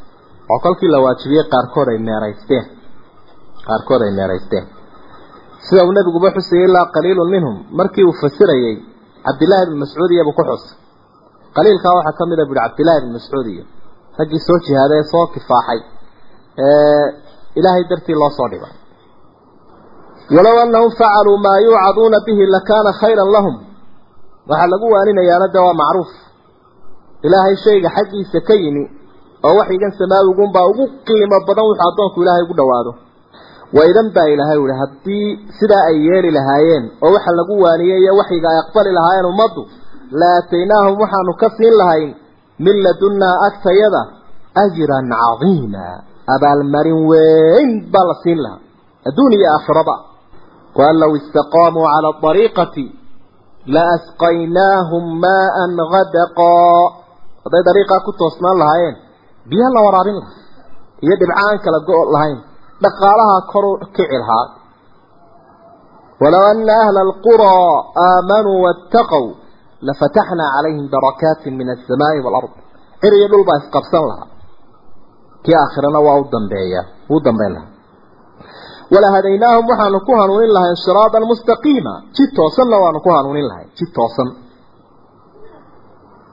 [0.51, 2.65] oo kolkii la waajibiyey qaarkood ay meeraysteen
[3.67, 4.65] qaarkood ay meeraysteen
[5.65, 7.55] sida uu nabiguba xusayay ilaa qaliilun minhum.
[7.79, 8.75] Markii uu fasirayey
[9.25, 10.63] cabdillaahi ibn mascuud iyabu ku xus
[11.57, 13.63] qaliilkaa waxaa ka mid a buhi cabdillahi ibn mascuud iyo
[14.19, 15.79] raggii soo jihaaday ee soo kifaaxay
[16.65, 17.05] ee
[17.59, 18.73] ilaahay dartii loo soo dhibay.
[20.35, 23.55] Walow annahum facaluu maa yuucaduuna bihi lakaana khayran lahum.
[24.49, 26.11] Waxaa lagu waaninayaana de waa macruuf.
[27.25, 28.83] Ilaahay shayga xaggiisa ka yimi
[29.47, 32.91] oo waxyigan samaawigunbaa ugu qiimo badan wuxuu addoonku ilaahay ugu dhawaado
[33.77, 35.27] waidan baa ilaahay uhi haddii
[35.59, 39.61] sidaa ay yeeli lahaayeen oo waxa lagu waaniyey iyo waxyiga ay aqbali lahaayeen ummaddu
[40.11, 42.09] la aataynaahum waxaanu ka siin lahayn
[42.59, 44.01] min ladunnaa agtayada
[44.63, 45.87] ajran cadiima.
[46.35, 48.61] Abaalmarin weyn baa la siin lahaa.
[49.09, 49.95] Adduun iyo aakhiraba.
[50.77, 52.85] Waan low istaqaamuu cala ariiqati
[53.75, 56.81] laasqaynaahum maaan gadaqaa
[57.43, 58.95] hadday dariiqaa ku toosnaan lahaayeen
[59.49, 60.37] biyaha la waraabin lahaa
[61.05, 62.39] iyo dhibca aan kala go' lahayn
[62.83, 64.45] dhaqaalaha koru kici lahaa.
[66.21, 67.73] Walow ana ahla alquraa
[68.07, 69.25] aamanuu waataqow
[69.87, 72.53] lafataxnaa calayhim barakaatin min alsamaa'i waalard
[73.01, 74.27] cir iyo dhul baa isqabsan lahaa
[75.45, 77.71] kii aakhirana waa u dambeeya wuu dambeyn lahaa
[78.93, 84.29] walahadaynaahum waxaanu ku hanuunin lahayn siraatan mustaqiima jid toosanna waanu ku hanuunin lahayn jid toosan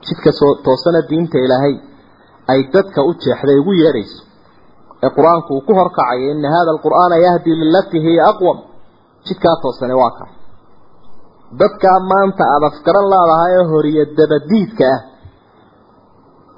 [0.07, 1.75] jidka soo toosana diinta ilaahay
[2.51, 4.19] ay dadka u jeexday ugu yeedhayso
[5.05, 6.71] ee qur'aanku uu ku horkacayo ina hada
[11.61, 15.01] dadkaa maanta aada afgaran laadahay ee horiya dabadiidka ah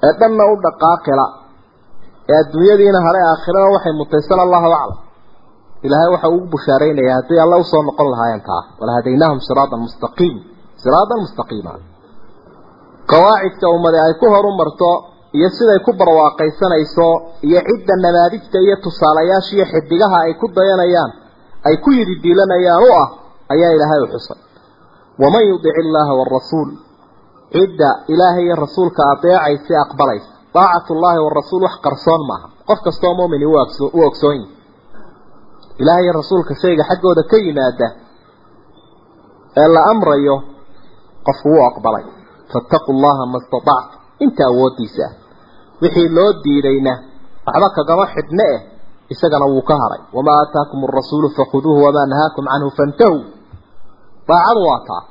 [0.06, 1.26] ee dhanna u dhaqaaqila
[2.32, 4.92] ee adduunyadiina hare aakhirana waxay mutaysan allahu aclam.
[5.86, 10.36] Ilaahay waxa ugu bushaaraynaya haddii alla u soo noqon lahaayeen taa walahadaynaahum siraatan mustaqiim.
[10.82, 11.72] Siraatan mustaqiima.
[13.10, 14.90] Qawaacidka ummadi ay ku horu marto
[15.38, 17.06] iyo siday ku barwaaqaysanayso
[17.48, 21.10] iyo cidda namaadijta iyo tusaalayaasha iyo xidigaha ay ku dayanayaan
[21.68, 23.08] ay ku yidi diilanayaan u ah
[23.54, 24.38] ayaa ilaahay u xusay
[25.22, 26.70] waman yudic illaaha waarasuul
[27.54, 30.30] cidda ilaahay iyo rasuulka adeecaysa aqbalaysa.
[30.54, 32.46] Daacatullaahi waarasuul wax qarsoon maaha.
[32.68, 33.54] Qof kastoo muumini u
[34.08, 34.48] ogsoon yahi
[35.82, 37.88] ilaahay iyo rasuulka shayga xaggooda ka yimaada
[39.60, 40.36] ee la amrayo
[41.26, 42.04] qofku wuu aqbalay.
[42.52, 45.12] Fattaquu llaha ma istatactu inta awoodiisa ah
[45.82, 46.92] wixii loo diidayna
[47.46, 48.60] waxba kagama xidhne eh
[49.12, 50.02] isagana wuu ka haray.
[50.16, 53.22] Wamaa aataakum arasuulu fakhuduuhu wamaa nahaakum canhu fantahuu
[54.28, 55.02] daacadu waa taa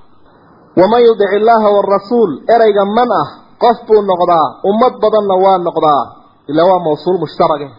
[0.77, 3.27] waman yudic illaaha waarasuul ereyga man ah
[3.63, 6.03] qof buu noqdaa ummad badanna waa noqdaa
[6.51, 7.69] ilaa waa mawsuul mushtarage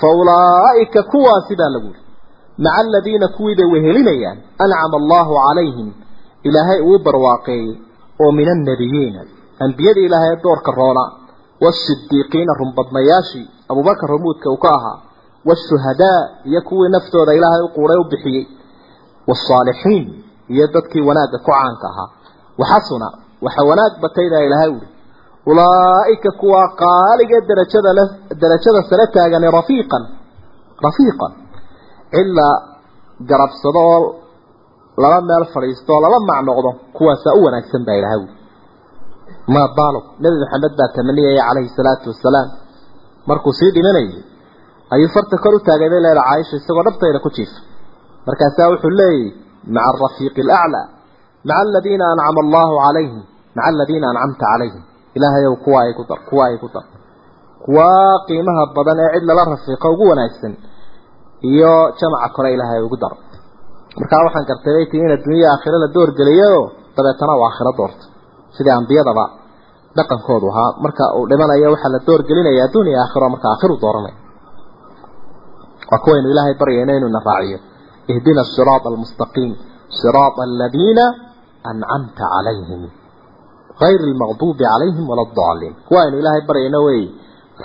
[0.00, 2.00] fa ulaa'ika kuwaasi baa lagu yidhi.
[2.58, 5.88] Maca aladiina kuwii bay wehelinayaan ancama allahu calayhim
[6.48, 7.72] ilaahay uu barwaaqeeyey
[8.22, 9.20] oo min annabiyiina
[9.64, 11.04] ambiyadii ilaahay doorka roona
[11.64, 14.98] waasidiiqiina runbadnayaashii abubakar rumuudka uu ka ahaa
[15.48, 18.44] waashuhadaa iyo kuwii naftooda ilaahay u quuray u bixiyey
[19.28, 20.21] wasaalixiin
[20.54, 22.08] iyo dadkii wanaagga ku caanka ahaa.
[22.60, 23.08] Waxasuna
[23.44, 24.86] waxa wanaag bataydaa ilaahay uhi
[25.50, 28.04] ulaa'ika kuwaa qaaliga darajada le
[28.42, 30.02] darajada sare taagani rafiiqan
[30.86, 31.32] rafiiqan.
[32.14, 32.54] Cilaa
[33.30, 34.00] garabsado oo
[35.02, 38.34] laba meel fadhiisto oo laba mac noqdo kuwaasaa u wanaagsan baa ilahay uhi
[39.54, 42.48] maa baalog nebi maxamed baa tamaniyaya calayhi salaatu wasalaam
[43.28, 44.20] markuu sii dhimanayay
[44.94, 47.58] ayuu farta kor u taagay bay leedaha caaisha isagoo dhabtayda ku jiifa.
[48.26, 49.26] Markaasaa wuxuu leeyahy
[52.46, 53.22] allahu calayhim
[53.56, 54.82] maca aladiina ancamta calayhim
[55.16, 56.84] ilaahayow kuwa ay ku dar kuwa ay ku dar
[57.64, 60.52] kuwaa qiimaha badan ee cid lala rafiiqo ugu wanaagsan
[61.50, 63.14] iyo jamaca kore ilaahay ugu dar
[64.00, 66.50] markaa waxaan gartay in adduunya aakhiro la doorgeliyo
[66.96, 68.04] dabeetana uu aakhiro doorto
[68.56, 69.24] sidii ambiyadaba
[69.96, 74.14] dhaqankoodu ahaa marka uu dhimanayo waxaa la doorgelinaya adduunya aakhiro marka aakhiru dooranay
[75.90, 76.00] waa
[76.32, 77.20] ilaahay baryayna inuu na
[78.01, 79.55] raaciyo ihdina asiraata almustaqiim
[79.89, 81.03] siraata aladiina
[81.63, 82.89] ancamta calayhim
[83.83, 87.13] غير المغضوب عليهم ولا الضالين وين إلهي برينا وي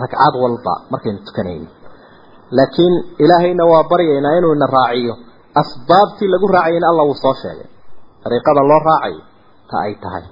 [0.03, 1.69] ركعات والبا مركين تكنين
[2.53, 5.15] لكن إلهينا وبرينا إنه نراعيه
[5.63, 7.65] أسباب تي لقو راعينا الله وصوشي
[8.25, 9.17] طريقة الله راعي
[9.71, 10.25] تأي تهي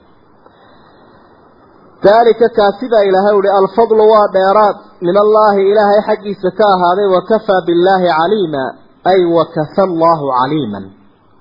[2.09, 3.33] ذلك كاسدا إلهي
[3.65, 10.86] الفضل وديرات من الله إلهي حقي سكاه هذا وكفى بالله عليما ay wakafa allaahu caliiman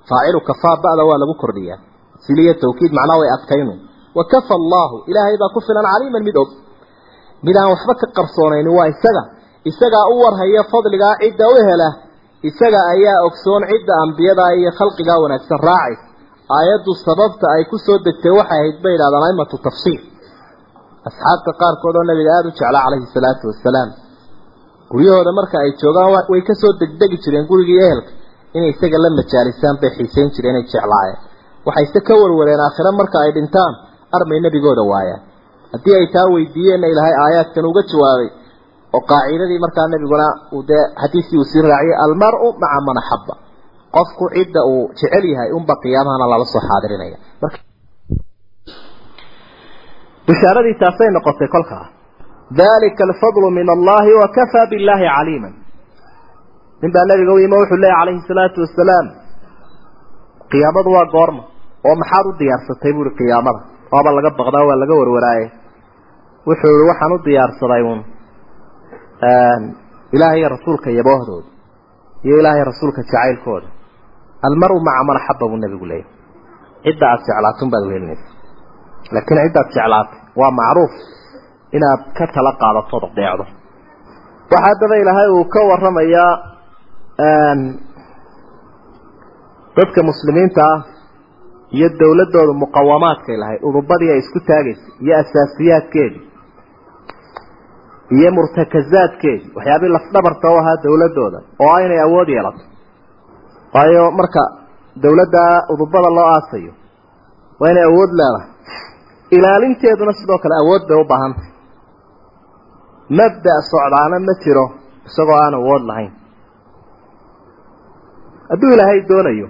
[0.09, 1.79] faacilu kafaa ba'da waa lagu kordhiyaa
[2.25, 3.73] siliya tawkiid macnaa way adkaynu
[4.19, 6.49] wakafa allaahu ilaahay baa ku filan caliiman mid og
[7.45, 9.23] mid aan waxba ka qarsoonayni waa isaga
[9.71, 11.89] isagaa u warhaya fadligaa cidda u hela
[12.49, 16.01] isaga ayaa ogsoon cidda ambiyadaa iyo khalqigaa wanaagsan raacis
[16.57, 20.01] aayaddu sababta ay ku soo degtay waxay ahayd bay idhahdaan aimatu tafsiir
[21.09, 23.89] asxaabta qaarkood oo nabiga aada u jeclaa calayhi salaatu wassalaam
[24.91, 28.11] guryahooda marka ay joogaan way ka soo degdegi jireen gurigii ehelka
[28.57, 31.19] inay isaga la majaalisaan bay xiisayn jireen inay jeclaayeen.
[31.67, 33.73] Waxayse ka warwareen aakhire marka ay dhintaan
[34.17, 35.21] armay nebigooda waayaan.
[35.73, 38.29] Haddii ay taa weydiiyeenna ilaahay aayaadkan uga jawaabay
[38.95, 43.33] oo qaacidadii markaa nebiguna uu dee xadiiskii uu sii raaciyay almar-u maca man axaba
[43.95, 47.17] qofku cidda uu jecel yahay unba qiyaamahana lala soo xaadirinaya.
[50.27, 51.85] Bishaaradii taasay noqotay kolkaa
[52.51, 55.49] dalika alfadlu min allahi wakafaa billahi caliima
[56.81, 59.07] nin baa nabiga u yimi wuxuu leeyahy calayhi salaatu wasalaam
[60.51, 61.43] qiyaamadu waa goorma
[61.87, 63.59] oo maxaad u diyaarsatay buuri qiyaamada
[63.93, 65.47] waaba laga baqdaa waa laga warwaraaye
[66.47, 68.01] wuxuu ihi waxaan u diyaarsaday uun
[70.15, 71.47] ilaahay rasuulka yaboohdooda
[72.25, 73.67] iyo ilaahay rasuulka jacaylkooda
[74.47, 76.09] almaru maca man axaba buu nabigu leeyahy
[76.85, 77.23] cidda aada
[81.77, 83.45] inaad ka tala qaadato deecdo
[84.51, 86.31] waxaa haddaba ilaahay uu ka waramayaa
[89.77, 90.79] dadka muslimiinta ah
[91.77, 96.23] iyo dawladooda muqawamaadkay lahayd udubadii ay isku taagaysay iyo asaasiyaadkeedii
[98.17, 102.63] iyo murtakazaadkeedii waxyaabii lafdhabarta u ahaa dawladooda oo ah inay awood yeelato.
[103.75, 104.41] Waayo marka
[105.03, 105.41] dawladda
[105.73, 106.73] udubada loo aasayo
[107.59, 108.49] waa inay awood leedahay.
[109.37, 111.47] Ilaalinteeduna sidoo kale awood bay u baahantay
[113.09, 114.65] mabda' socdaana ma jiro
[115.07, 116.11] isagoo aan awood lahayn.
[118.49, 119.47] Hadduu ilaahay doonayo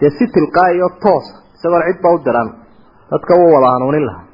[0.00, 2.48] dee si tilqaayo toosa isagoon cidba u diran
[3.10, 4.24] dadka wuu wada hanuunin lahaa.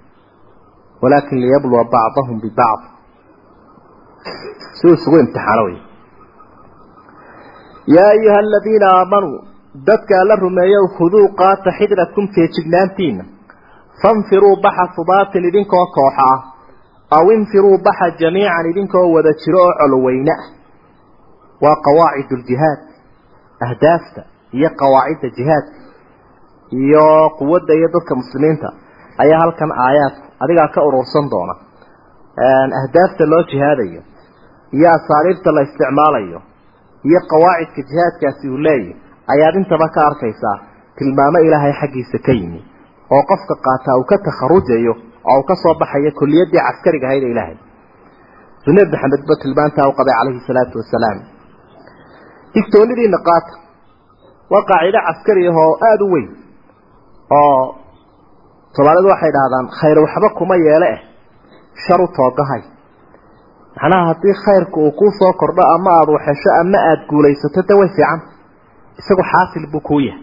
[1.02, 2.82] Walaakin liyabluwa bacdahum bibacd
[4.76, 5.78] si uu isugu imtixaano wey
[7.94, 9.38] yaa ayuha aladiina aamanuu
[9.88, 13.24] dadka alla rumeeyow khuduu qaata xidrakum feejignaantiina
[14.02, 16.38] fanfiruu baxa subaatin idinkoo kooxa ah
[17.18, 20.46] aw infiruu baxa jamiican idinkoo wada jiro oo coloweyne ah
[21.64, 22.80] waa qawaacid uljihaad
[23.66, 24.20] ahdaafta
[24.58, 25.78] iyo qawaacidda jihaadka
[26.82, 27.04] iyo
[27.38, 28.68] quwadda iyo dadka muslimiinta
[29.22, 31.54] ayaa halkan aayaadku adigaa ka urursan doona.
[32.80, 34.02] Ahdaafta loo jihaadayo
[34.76, 36.38] iyo asaaliibta la isticmaalayo
[37.08, 38.94] iyo qawaacidka jihaadkaasi uu leeyahy
[39.34, 40.56] ayaad intaba ka arkaysaa
[40.98, 42.60] tilmaamo ilaahay xaggiisa ka yimi
[43.14, 44.94] oo qofka qaataa uu ka takharujayo
[45.34, 47.56] oo ka soo baxayo kulliyaddii caskariga ahayd ee ilaahay.
[48.64, 51.18] Suneed maxamed ba tilmaantaa u qabay calayhi salaatu wasalaam.
[52.54, 53.52] Digtoonidiina qaata
[54.52, 56.28] waa qaacido caskari ah oo aada u weyn
[57.38, 57.60] oo
[58.76, 61.00] soomaalidu waxay dhahdaan khayr waxba kuma yeele eh
[61.84, 62.62] shar u toogahay
[63.76, 67.88] macnaha haddii khayrku uu kuu soo kordho ama aada waxesho ama aada guulaysato de way
[67.96, 68.20] fiican.
[69.00, 70.22] Isagu xaasil buu kuu yahay.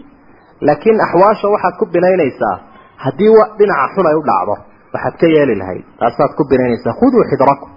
[0.67, 2.55] Laakiin axwaasha waxaad ku binaynaysaa
[3.03, 4.55] haddii dhinaca xun ay u dhacdo
[4.93, 5.83] waxaad ka yeeli lahayd.
[5.99, 7.69] Taasaad ku binaynaysaa khuduu xidrakum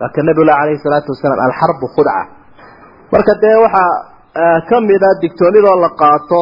[0.00, 2.22] waaka nabilah calayhi salaatu wasalaam alxarbu khudca.
[3.12, 6.40] Marka dee waxaa ka mida digtoonidoo la qaato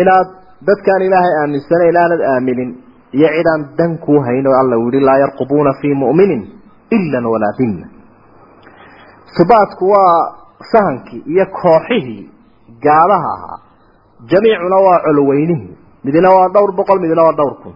[0.00, 0.28] inaad
[0.68, 2.70] dadkaan ilaahay aaminsana inaanad aaminin
[3.16, 6.42] iyo cidaan dan kuu hayn oo alla yihi laa yarqubuuna fii mu'minin
[6.96, 7.86] ila walaa dimna
[9.38, 10.16] hibaatku waa
[10.72, 12.30] sahankii iyo kooxihii
[12.84, 13.58] gaadaha ahaa.
[14.30, 17.74] Jamiicuna waa colweynihii midna waa dhowr boqol midna waa dhowr kun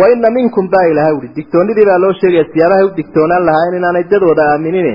[0.00, 4.04] wa ina minkum baa ilahay uhi digtoonidii baa loo sheegaya siyaabahay u digtoonaan lahaayeen inaanay
[4.12, 4.94] dadooda aaminine.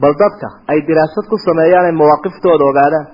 [0.00, 3.06] Bal dadka ay diraasad ku sameeyaan ay mawaaqiftooda ogaadaan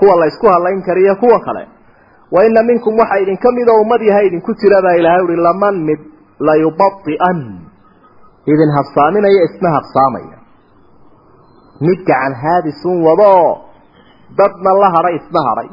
[0.00, 1.64] kuwa la isku halayn kariyo kuwa kale.
[2.34, 5.76] Wa ina minkum waxa idinka mid oo ummad yahay idinku jira baa ilahay uhi laman
[5.88, 6.00] mid
[6.48, 7.38] layubai'an
[8.52, 10.38] idin habsaaminaya isna habsaamaya.
[11.86, 13.44] Mid gacan haadisun wadoo
[14.38, 15.68] dadna la hadhay isna hadhay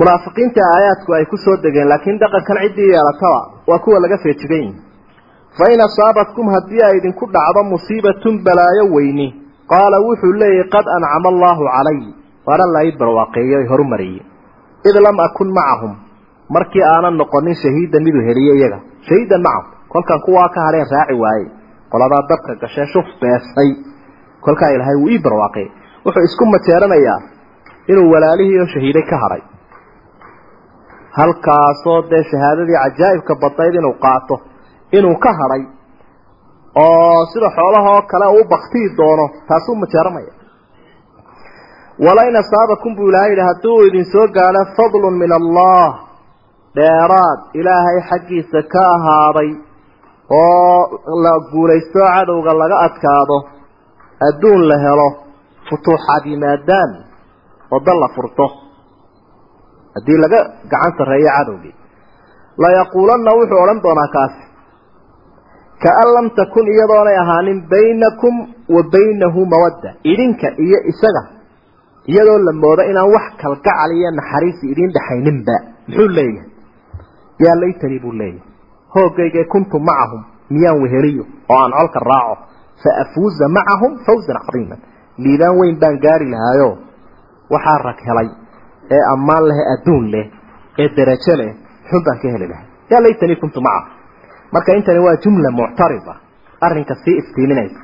[0.00, 4.74] munaafiqiinta aayaadku ay ku soo degeen laakiin dhaqankan ciddii yeelataba waa kuwa laga feejigan
[5.58, 9.28] fa in asaabatkum haddii ay idinku dhacdo musiibatun balaayo weyni
[9.72, 12.00] qaala wuxuu leeyahy qad ancama allaahu calay.
[12.46, 14.22] Waana la ii barwaaqeeyo ay horumariyey
[14.88, 15.92] id lam akun macahum
[16.56, 18.78] markii aanan noqonin shahiidan miduu heliye iyaga.
[19.08, 21.46] Shahiidan macahum kolkan kuwaa ka hadheen raaci waaye.
[21.92, 23.70] Qoladaa dabka gashee shuf beesay.
[24.44, 25.70] Kolkaa ilaahay wuu ii barwaaqeeyey
[26.04, 27.18] wuxuu isku majeeranayaa
[27.90, 29.42] inuu walaalihii oo shahiiday ka hadhay
[31.18, 34.36] halkaasoo dee shahaadadii cajaa'ibka badnayd inuu qaato
[34.98, 35.62] inuu ka hadhay
[36.84, 40.32] oo sida xoolahoo kale uu baktii doono taasuu majeeranaya
[42.06, 45.86] walain asaabakum buu ilahay yidhi hadduu idin soo gaadho fadlun min allah.
[46.76, 49.50] Dheeraad ilaahay xaggiisa ka ahaaday
[50.40, 50.78] oo
[51.24, 53.36] la guulaysto cadowga laga adkaado
[54.28, 55.08] adduun la helo
[55.68, 56.90] futuuxaad yimaadaan
[57.72, 58.46] oo dal la furto
[59.94, 60.40] haddii laga
[60.72, 61.74] gacan sarreeyo cadowgii.
[62.62, 64.42] Layaquulanna wuxuu odhan doonaa kaasi
[65.84, 68.34] kaan lam takun iyadoonay ahaanin baynakum
[68.74, 69.90] wa baynahu mawadda.
[70.12, 71.22] Idinka iyo isaga
[72.10, 75.56] iyadoo la moodo inaan wax kalgacal iyo naxariisi idiin dhexayninba.
[75.88, 76.48] Muxuu leeyahay?
[77.44, 78.42] Yaa laytanii buu leeyahay.
[78.94, 82.34] Hoogaygae kuntu macahum miyaan weheliyo oo aan colka raaco.
[82.82, 84.78] Fa afuuza macahum fawzan cadiiman.
[85.18, 86.70] Liibaan weyn baan gaari lahaayo.
[87.50, 88.28] Waxaa rag helay
[88.96, 90.26] ee ammaan leh adduun leh
[90.82, 91.50] ee darajo leh
[91.90, 92.66] xun baan ka heli lahay.
[92.90, 93.88] Yaa laytanii kuntu macahum
[94.52, 96.14] marka intani waa jumla muctarida
[96.66, 97.80] arrinka sii iftiiminaysa.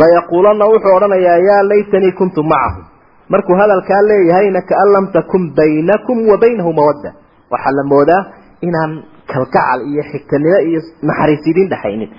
[0.00, 2.84] Layaquulanna wuxuu odhanayaa yaa laytanii kuntu macahum
[3.32, 7.10] markuu hadalkaa leeyahayna kaan lam takun baynakum wa baynahu mawadda.
[7.52, 8.22] Waxaa la moodaa
[8.66, 8.92] inaan
[9.32, 12.10] kalgacal iyo xigtanimo iyo naxariis idiin dhexaynin.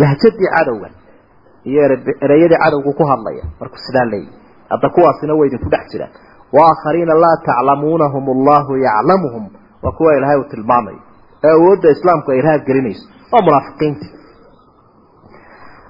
[0.00, 0.88] Lahjadii cadowga
[1.70, 1.80] iyo
[2.24, 3.44] ereyadii cadowgu ku hadlaya.
[3.60, 4.32] Markuu sidaa leeyahy
[4.72, 6.12] hadda kuwaasina way idinku dhex jiraan
[9.84, 11.00] waa kuwa ilaahay uu tilmaamayo
[11.44, 13.04] ee awoodda islaamku ay irhaab gelinayso.
[13.32, 14.06] Waa munaafiqiinta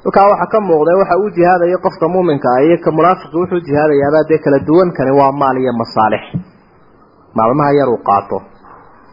[0.04, 4.28] halkaa waxaa ka muuqda waxa uu jihaadaya qofka muuminka ah iyo ka munaafiqi wuxuu jihaadayaabaa
[4.30, 6.22] dee kala duwankani waa maal iyo masaalix.
[7.36, 8.38] Maalmaha yar uu qaato.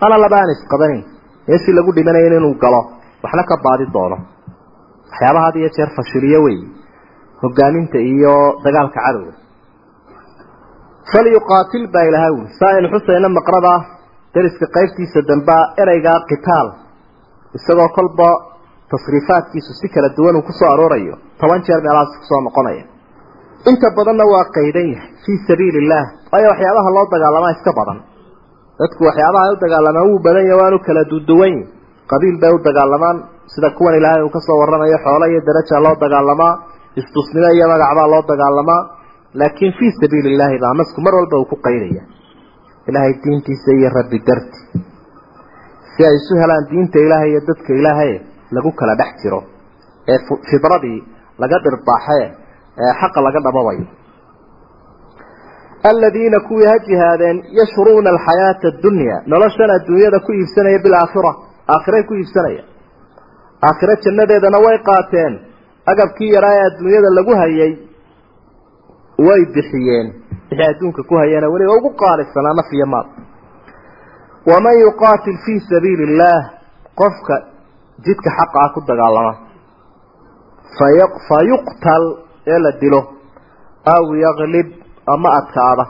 [0.05, 1.01] Ana laba aan isqabanayn
[1.47, 2.81] meeshii lagu dhimanayn inuu galo
[3.23, 4.17] waxna ka baadi doono.
[5.09, 6.57] Waxyaabaha had iyo jeer fashiliyo wey
[7.41, 8.33] hogaaminta iyo
[8.63, 9.33] dagaalka cadowga
[11.11, 13.73] falyuqaatil baa ilahay uli saa aynu xusayna maqrada
[14.35, 16.67] dariska qaybtiisa dambea ereygaa qitaal
[17.57, 18.29] isagoo kolba
[18.91, 22.83] tasriifaadkiisu si kala duwan uu ku soo aroorayo toban jeer meelahaas ku soo noqonaya
[23.69, 27.99] inta badanna waa qaydan yahay fii sabiili illaah waayo waxyaabaha loo dagaalamaa iska badan
[28.79, 31.67] dadku waxyaabaha ay u dagaalamaan wuu badan yahay waanu kala duduwan yihiin
[32.11, 33.17] qabiil bay u dagaalamaan
[33.53, 36.53] sida kuwan ilaahay uu ka soo warramayo xoolo iyo daraja loo dagaalamaa
[37.01, 38.81] istusnimo iyo magacbaa loo dagaalamaa
[39.33, 42.03] laakiin fii sabiili illaahi baa nasku mar walba uu ku qaydaya
[42.89, 44.59] ilaahay diintiisa iyo rabbi darti.
[45.91, 48.11] Si ay isu helaan diinta ilaahay iyo dadka ilaahay
[48.55, 49.39] lagu kala dhex jiro
[50.11, 50.19] ee
[50.49, 50.99] fidradii
[51.41, 52.25] laga dhirbaaxee
[52.83, 53.85] ee xaqa laga dhababayo.
[55.89, 61.31] Aladiina kuwii ha jihaadeen yashruuna alxayaata addunya noloshan adduunyada ku iibsanaya bilaakhira
[61.73, 62.63] aakhiray ku iibsanaya.
[63.67, 65.33] Aakhiro jannadeedana way qaateen
[65.91, 67.71] agabkii yaraa ee adduunyada lagu hayay
[69.27, 70.07] way bixiyeen.
[70.49, 73.07] Wixii adduunka ku hayeena weliba ugu qaalisanaa naf iyo maal.
[74.51, 76.41] Waman yuqaatil fii sabiili illaah
[77.01, 77.35] qofka
[78.05, 79.33] jidka xaqa ah ku dagaalama.
[81.27, 82.03] Fa yuqtal
[82.53, 83.01] ee la dilo
[83.95, 84.67] aw yaglib
[85.13, 85.85] ama adkaada.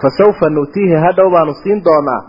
[0.00, 2.20] Fa sawfa nu'tiihi hadhow baanu siin doonaa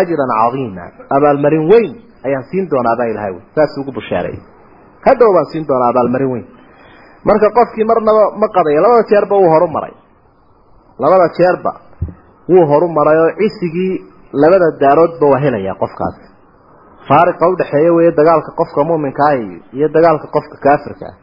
[0.00, 0.84] ajran cadiima.
[1.16, 1.92] Abaalmarin weyn
[2.26, 4.42] ayaan siin doonaa baa ilahay saas ugu bushaareeyay
[5.06, 6.46] hadhow baan siin doonaa abaalmarin weyn
[7.28, 9.94] marka qofkii marnaba ma qadayo labada jeerba wuu horu maray
[10.98, 11.72] labada jeerba
[12.52, 13.94] wuu horu maray oo cisigii
[14.42, 16.24] labada daaroodba waa helayaa qofkaasi
[17.08, 19.36] faariqa udhaxeeya weeye dagaalka qofka muuminka ah
[19.76, 21.16] iyo dagaalka qofka kaafirka ah.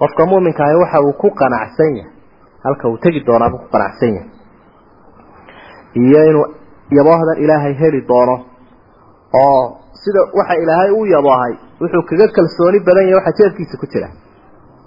[0.00, 2.12] Qofka muuminka ahi waxa uu ku qanacsan yahay
[2.64, 4.30] halka uu tegi doonaabuu ku qanacsan yahay.
[5.94, 6.46] Iyo inuu
[6.98, 8.36] yaboohdan ilaahay heli doono
[9.42, 9.62] oo
[10.02, 14.08] sida waxa ilaahay u yaboohay wuxuu kaga kalsooni badan yahay waxa jeebkiisa ku jira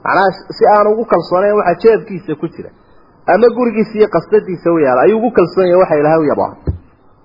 [0.07, 2.69] macnaha si aan ugu kalsoonayn waxa jeebkiisa ku jira.
[3.33, 6.59] Ama gurigiisa iyo qasdadiisa u yaalla ayuu ugu kalsoon yahay waxa ilaahay u yaboohay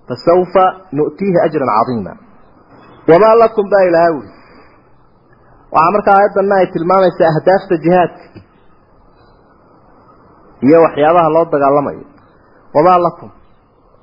[0.08, 0.64] fasawfa
[0.98, 2.12] nu'tiihi ajran cadiima
[3.10, 4.30] wamaa lakum baa ilaahay uli
[5.74, 8.24] waxaa markaa aayaddanna ay tilmaamaysaa ahdaafta jihaadka
[10.66, 12.04] iyo waxyaabaha loo dagaalamayo.
[12.74, 13.30] Wamaa lakum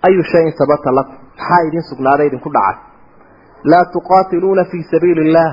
[0.08, 1.18] ayu shayin sabata lakum.
[1.38, 2.78] Maxaa idin sugnaaday idinku dhacay?
[3.72, 5.52] Laa tuqaatiluuna fii sabiili illaah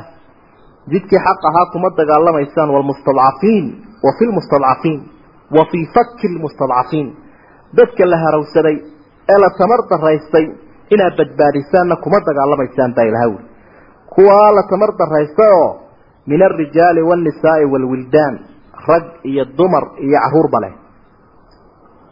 [0.92, 3.64] jidkii xaq ahaa kuma dagaalamaysaan walmustadcafiin
[4.06, 4.98] wa fi lmustadcafiin
[5.56, 7.08] wa fii fakki lmustadcafiin
[7.78, 8.76] dadka la harawsaday
[9.32, 10.46] ee la tamar daraystay
[10.94, 13.46] inaad badbaadisaanna kuma dagaalamaysaan baa ilaha wuli
[14.14, 15.70] kuwaa la tamar daraystay oo
[16.30, 18.34] min alrijaali waannisaai waalwildaan
[18.88, 20.72] rag iyo dumar iyo carruurba leh.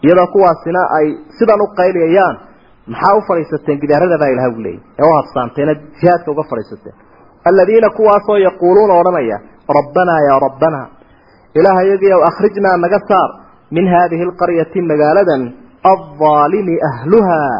[0.07, 1.07] Iyadoo kuwaasina ay
[1.39, 2.37] sidan u qayliyayaan
[2.93, 6.95] maxaa u fadhiisateen gidaarada baa ilaha leeyay ee u habsaanteena jihaadka uga fadhiisateen
[7.51, 9.37] aladiina kuwaasoo yaquuluuna odhanaya
[9.79, 10.87] rabbanaa yaa rabbanaa
[11.59, 13.31] ilaahayagii akhrijnaa naga saar
[13.77, 15.43] min haadihi alqaryati magaaladan
[15.93, 17.53] aldaalimi ahluhaa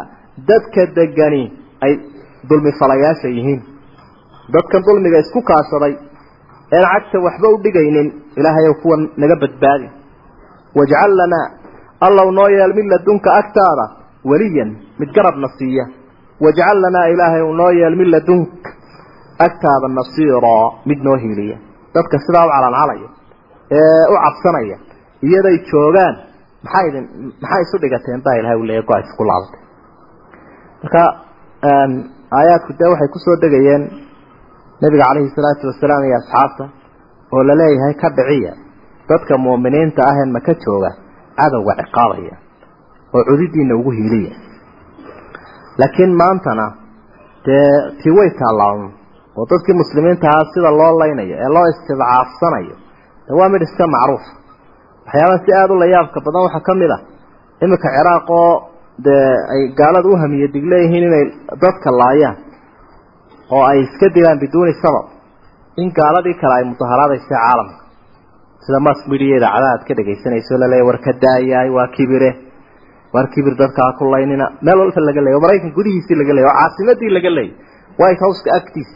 [0.49, 1.43] dadka degani
[1.85, 1.93] ay
[2.49, 3.61] dulmi falayaasha yihiin
[4.53, 5.93] dadkan dulmiga isku kaashaday
[6.77, 8.07] een cagta waxba u dhigaynin
[8.39, 9.87] ilaahayow kuwa naga badbaadi
[10.77, 11.47] wajcal lanaa
[12.07, 13.85] allow noo yeel min ladunka agtaada
[14.31, 15.85] weliyan mid garabna siiya
[16.45, 18.49] wajcal lanaa ilaahay noo yeel min ladunk
[19.45, 21.57] agtaada nasiiraa mid noo hiiliya
[21.95, 23.09] dadka sidaa u calancalaya
[23.79, 24.77] ee u cabsanaya
[25.27, 26.15] iyaday joogaan
[26.63, 27.05] maxaa idin
[27.41, 29.61] maxaa isu dhigateen baa ilahay u leeya go-a isku laabatay
[30.83, 31.01] marka
[32.39, 33.83] aayaadku dee waxay ku soo degayeen
[34.81, 36.63] nabiga calayhi salaatu wasalaam iyo asxaabta
[37.35, 38.53] oo la leeyahay ka dhiciya
[39.09, 40.91] dadka mu'miniinta ah ee maka jooga
[41.39, 42.35] cadowga ciqaabaya
[43.15, 44.33] oo cudidiina ugu hiiliya.
[45.79, 46.65] Laakiin maantana
[47.45, 47.69] dee
[48.01, 48.83] tii way taallaaun
[49.37, 52.75] oo dadkii muslimiinta ahaa sida loo laynayo ee loo istidcaafsanayo
[53.27, 54.25] de waa mid iska macruuf.
[55.05, 56.97] Waxyaabaha si aada u layaabka badan waxaa ka mid a
[57.63, 58.51] iminka ciraaq oo
[59.05, 61.25] dee ay gaalada u hamiye dig leeyihiin inay
[61.63, 62.37] dadka laayaan
[63.55, 65.05] oo ay iska dilaan biduuni sabab.
[65.81, 67.77] In gaaladii kale ay mudaharaadaysa caalamka.
[68.65, 72.29] Sida mass media idaacadaha aad ka dhegaysanayso laleeya war ka daayahay waa kibire.
[73.13, 74.45] War kibir dadkaa ku laynina.
[74.65, 77.53] Meel walba laga leeyay oo maraykan gudihiisii laga leeyay oo caasimadii laga leeyay
[77.99, 78.95] white houseka agtiisi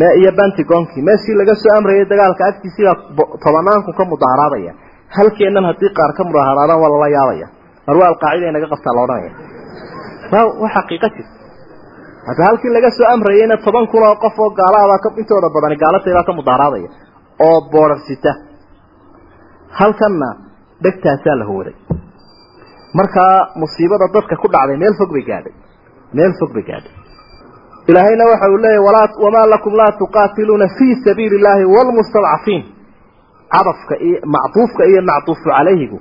[0.00, 4.72] me iyo pentagonkii meeshii laga soo amrayay dagaalka agtiisii baa tobanaanku ka mudaharaadaya.
[5.16, 7.46] Halkeennan haddii qaar ka mudaharaadaan waa lala yaabaya.
[7.86, 9.32] Mar waa alqaacida inaga qabtaa la odhanaya.
[10.32, 11.34] Waa xaqiiqa jirta
[12.28, 16.32] hadda halkii laga soo amrayayna toban kun oo qof oo gaalaabaa intooda badani gaalataydaa ka
[16.38, 16.88] mudaaraadaya
[17.46, 18.32] oo boodhar sita
[19.80, 20.28] halkanna
[20.84, 21.74] dhegtaasaa la hooday
[22.98, 25.54] markaa musiibada dadka ku dhacday meel fog bay gaadhay.
[26.16, 26.92] Meel fog bay gaadhay
[27.90, 32.64] ilaahayna waxa uu leeyahy walaa wamaa lakum laa tuqaatiluuna fii sabiili illaahi waalmustadcafiin
[33.54, 35.98] cadafka iyo macduufka iyo macduufu calayhigu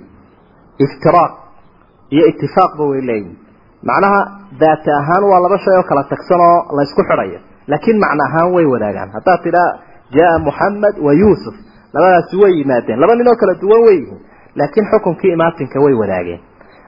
[0.86, 1.32] iftiraaq
[2.16, 3.38] iyo itifaaqba way leeyihiin
[3.90, 4.20] macnaha
[4.62, 7.40] daata ahaan waa laba shay oo kala tagsan oo laysku xidhayo
[7.72, 9.10] laakiin macno ahaan way wadaagaan.
[9.18, 9.70] Haddaad tidhaa
[10.18, 11.56] jaa muxamed wa yuusuf
[11.94, 14.20] labadaasi way yimaadeen laba nin oo kala duwan way yihiin
[14.60, 16.40] laakiin xukunkii imaatinka way wadaageen.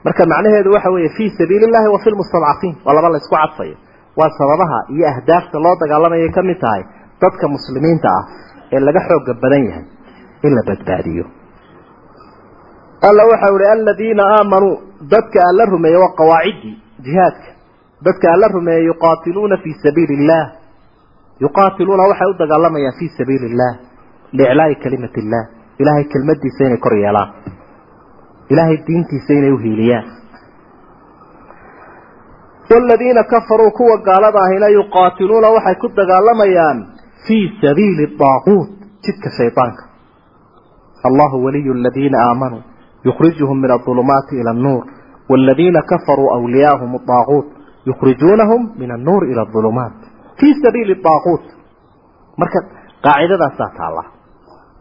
[0.06, 3.76] Marka macnaheedu waxa weeye fii sabiili illahi wa fi lmustadcafiin waa laba laysku cadfayo
[4.20, 6.84] waa sababaha iyo ahdaafta loo dagaalamayay ka mid tahay
[7.22, 8.24] dadka muslimiinta ah
[8.76, 9.86] ee laga xooga badan yahay
[10.46, 11.26] in la badbaadiyo.
[13.10, 14.76] Alla waxa uhi aladiina aamanuu
[15.14, 17.50] dadka alla rumeeyey waa qawaaciddii jihaadka.
[18.06, 20.44] Dadka alla rumeeyey yuqaatiluuna fii sabiili illah
[21.46, 23.72] yuqaatiluuna waxay u dagaalamayaan fii sabiili illah
[24.38, 25.44] liiclaa'i kalimati illah.
[25.82, 27.30] Ilaahay kelmadiisa inay kor yeelaan.
[28.52, 30.06] Ilaahay diintiisa inay uhiiliyaan
[33.30, 36.86] kafaruu kuwa gaalada ahina yuqaatiluuna waxay ku dagaalamayaan
[37.28, 38.70] fii sabiili daaquut
[39.06, 39.84] jidka shaydaanka
[41.04, 42.62] allahu waliyu aladiina aamanuu
[43.06, 44.84] yukhrijuhum min aulumaati ila annuur
[45.30, 47.48] waladiina kafaruu awliyaahum daaquut
[47.86, 49.94] yukhrijuunahum min annuur ila aulumaat
[50.40, 51.44] fii sabiili daaquut
[52.38, 52.60] marka
[53.06, 54.04] qaacidadaasaa taalla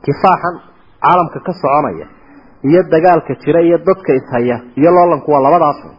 [0.04, 0.56] kifaaxan
[1.04, 2.06] caalamka ka soconaya
[2.68, 5.95] iyo dagaalka jira iyo dadka ishaya iyo loolanku waa labadaas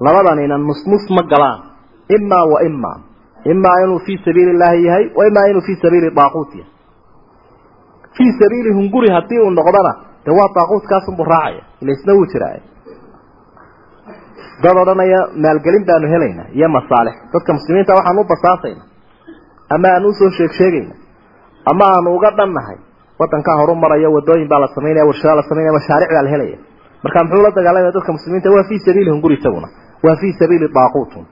[0.00, 1.60] labadanina nusnus ma galaan.
[2.16, 2.98] Imaa wa imaa
[3.52, 6.72] imaa inuu fii sabiili illaahi yahay wa imaa inuu fii sabiili daaquut yahay.
[8.16, 9.92] Fii sabiili hunguri haddii uu noqdona
[10.24, 12.60] dee waa daaquutkaasunbuu raacaya ila isna wuu jiraay
[14.62, 17.14] dad odhanaya maalgelin baanu helaynaa iyo masaalix.
[17.32, 18.82] Dadka muslimiinta waxaanu u basaasayna
[19.74, 20.74] ama aanu u soo sheeg
[21.70, 22.78] ama aanu uga dhannahay.
[23.20, 26.58] Wadankaa horu marayo wadooyin baa la samaynaya warshadaa la samaynaya mashaaric baa la helaya
[27.02, 28.50] marka muxuu la dagaalamaya dadka muslimiinta?
[28.54, 29.68] Waa fii sabiili hunguri isaguna
[30.04, 31.24] waa fii sabiili daaquutun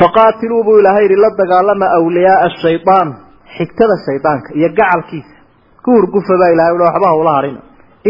[0.00, 3.08] faqaatiluu buu ilaahay yidhi la dagaalama awliyaaa shaydaan
[3.56, 5.34] xigtada shaydaanka iyo gacalkiisa.
[5.84, 7.60] Ku hurgufa baa ilahay ui waxba hawla harina.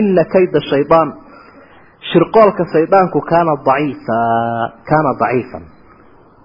[0.00, 1.08] Ina kayda shaydaan
[2.12, 4.16] shirqoolka shaydaanku kaana daciifa
[4.90, 5.64] kaana daciifan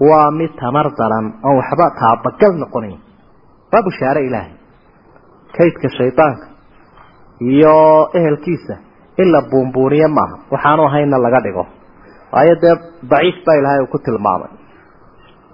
[0.09, 2.99] waa mid tamar daran oon waxba taabagal noqonayn
[3.71, 4.53] waa bushaare ilaahay.
[5.57, 6.45] Kaydka shaydaanka
[7.53, 7.75] iyo
[8.19, 8.75] ehelkiisa
[9.21, 10.35] in la buunbuuniyo maaha.
[10.53, 11.63] Waxaanu ahayna laga dhigo
[12.33, 12.75] waayo dee
[13.11, 14.51] daciif baa ilaahay uu ku tilmaamay.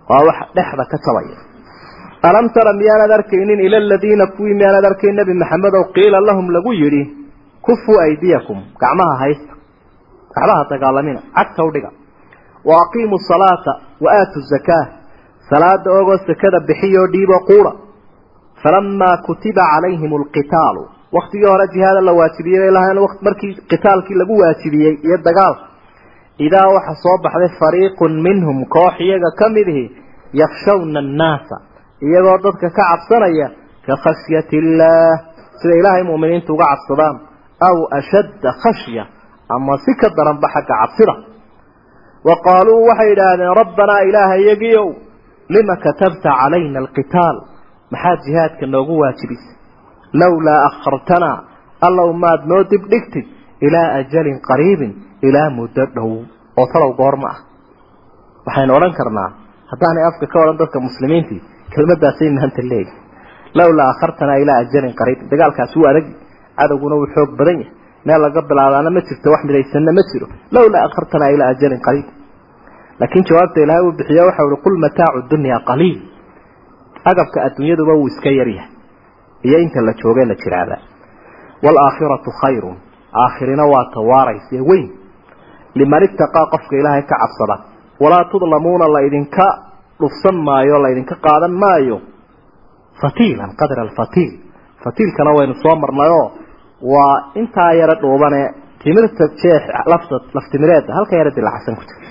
[0.09, 1.37] Waa wax dhexda ka jabaya
[2.29, 7.03] alam tara miyaanad arkaynin ila aladiina kuwii miyaanad arkayn nebi maxamedow qiila lahum lagu yidhi
[7.65, 9.53] kufuu aydiyakum gacmaha haysta
[10.35, 11.89] waxbaha dagaalamina cagta udhiga
[12.69, 13.71] wa aqiimuu salaata
[14.03, 14.85] wa aatu zakaa
[15.49, 17.71] salaada ogoo sakada bixiyoo dhiiboo quura.
[18.63, 20.83] Falamaa kutiba calayhim alqitaalu
[21.15, 22.95] waktigii hore jihaada la waajibiyey bay
[23.27, 25.72] markii qitaalkii lagu waajibiyey iyo dagaalka
[26.45, 29.85] idaa waxa soo baxday fariiqun minhum koox iyaga ka midihi
[30.41, 31.55] yakshawna annaasa
[32.07, 33.47] iyagoo dadka ka cabsanaya
[33.85, 35.13] ka khashyati illaah
[35.61, 37.15] sida ilaahay mu'miniintu uga cabsadaan
[37.67, 39.03] aw ashadda khashya
[39.55, 41.15] ama si ka daranba xagga cabsida
[42.27, 44.87] wa qaaluu waxay yidhaahdeen rabbanaa ilaaha iyagiiow
[45.55, 47.37] lima katabta calayna alqitaal
[47.93, 49.53] maxaad jihaadka noogu waajibisay
[50.21, 51.37] lowlaa akhartanaa
[51.87, 53.25] allow maad noo dib dhigtid
[53.67, 54.91] ilaa ajalin qariibin
[55.27, 56.11] ilaa muddo dhow
[56.59, 57.37] oo talow goorma ah.
[58.45, 59.29] Waxaynu odhan karnaa
[59.71, 61.41] haddaanay afka ka odhan dadka muslimiintii
[61.73, 62.93] kelmadaasay maanta leegi
[63.59, 66.05] lowlaa akhartanaa ilaa ajalin qariibin dagaalkaasi wuu adag
[66.59, 67.71] cadowguna wuu xoog badan yahay.
[68.07, 70.27] Meel laga bilaabaana ma jirto wax midaysanna ma jiro.
[70.55, 72.07] Lowlaa akhartanaa ilaa ajalin qariib.
[72.99, 75.99] Laakiin jawaabta ilaahay uu bixiyo waxau uhi qul mataacu dunyaa qaliil.
[77.11, 78.69] Agabka adduunyaduba wuu iska yaryahay
[79.47, 80.77] iyo inta la joogee la jiraaba
[81.63, 82.75] waalaakhiratu khayrun
[83.23, 84.87] aakhirina waa tawaarayse weyn
[85.79, 87.55] liman ittaqaa qofka ilaahay ka cabsada.
[88.03, 89.45] Walaa tudlamuuna laydinka
[89.99, 91.97] dhufsan maayo laydinka qaadan maayo.
[93.01, 94.31] Fatiilan qadra alfatiil
[94.83, 96.25] fatiilkana waynu soo marnayoo
[96.93, 98.41] waa intaa yaro dhuubane
[98.83, 102.07] timirta jeex lafta laftimireeda halka yaro dilacsan ku jira.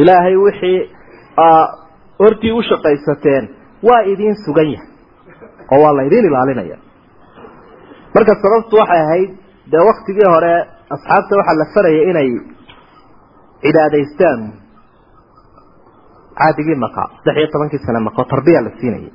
[0.00, 0.78] Ilaahay wixii
[2.20, 3.44] hortii u shaqaysateen
[3.88, 4.88] waa idiin sugan yahay
[5.72, 6.76] oo waa la idiin ilaalinaya.
[8.14, 9.30] Marka sababtu waxay ahayd
[9.72, 10.54] dee waktigii hore
[10.94, 12.28] asxaabta waxaa la farayay inay
[13.64, 14.40] cibaadaystaan
[16.38, 19.12] caadigii maka saddex iyo tobankii sane maka oo tarbiya la siinayay.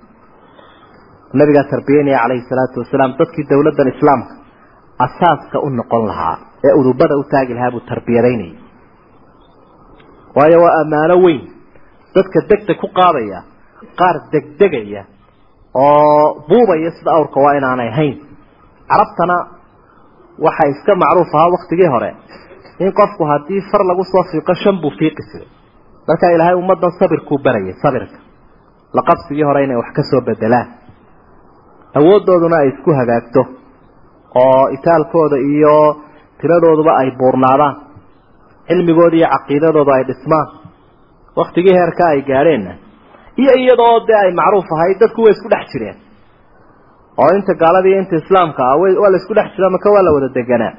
[1.39, 4.33] Nabigaa tarbiyeynaya calayhi salaatu wasalaam dadkii dowladdan islaamka
[5.05, 6.37] asaaska u noqon lahaa
[6.67, 8.55] ee udubada u taagi lahaa buu tarbiyadaynayay
[10.37, 11.41] waayo waa ammaano weyn
[12.15, 13.39] dadka degdeg ku qaadaya
[13.99, 15.01] qaar degdegaya
[15.73, 18.15] oo buubaya sida awrka waa inaanay hayn.
[18.91, 19.37] Carabtana
[20.45, 22.11] waxaa iska macruuf ahaa waktigii hore
[22.83, 25.47] in qofku haddii far lagu soo fiiqo shan buu fiiqi jiray.
[26.07, 28.17] Markaa ilaahay ummaddan sabirkuu barayay sabirka.
[28.95, 30.67] La qabsigii hore inay wax ka soo bedelaan
[31.99, 33.41] awooddooduna ay isku hagaagto
[34.43, 35.75] oo itaalkooda iyo
[36.41, 37.75] tiradooduba ay buurnaadaan.
[38.67, 40.47] Cilmigooda iyo caqiidadooda ay dhismaan.
[41.39, 42.73] Waktigii heerka ay gaadheenna
[43.41, 45.97] iyo iyadoo dee ay macruuf ahayd dadku way isku dhex jireen.
[47.21, 50.11] Oo inta gaalada iyo inta islaamka ah waa la isku dhex jira maka waa la
[50.15, 50.73] wada deganaa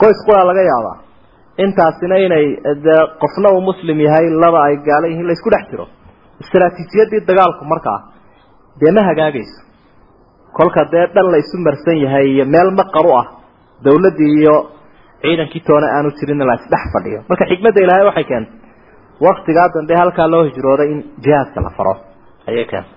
[0.00, 0.96] qoys qulaa laga yaabaa.
[1.64, 2.46] Intaasina inay
[2.86, 5.86] dee qofna uu muslim yahay laba ay gaalo yihiin la isku dhex jiro.
[6.42, 7.98] Istaraatiijiyadii dagaalku markaa
[8.80, 9.58] dee ma hagaagayso.
[10.58, 13.26] Kolka dee dhan la isu marsan yahay iyo meel maqar u ah
[13.84, 14.54] dawladdii iyo
[15.22, 17.18] ciidankii toona aanu jirin in la isdhex fadhiyo.
[17.30, 18.54] Marka xikmadda ilaahay waxay keentay
[19.26, 21.94] waktigaa dambe halkaa loo hijrooday in jihaadka la faro
[22.48, 22.95] ayay keentay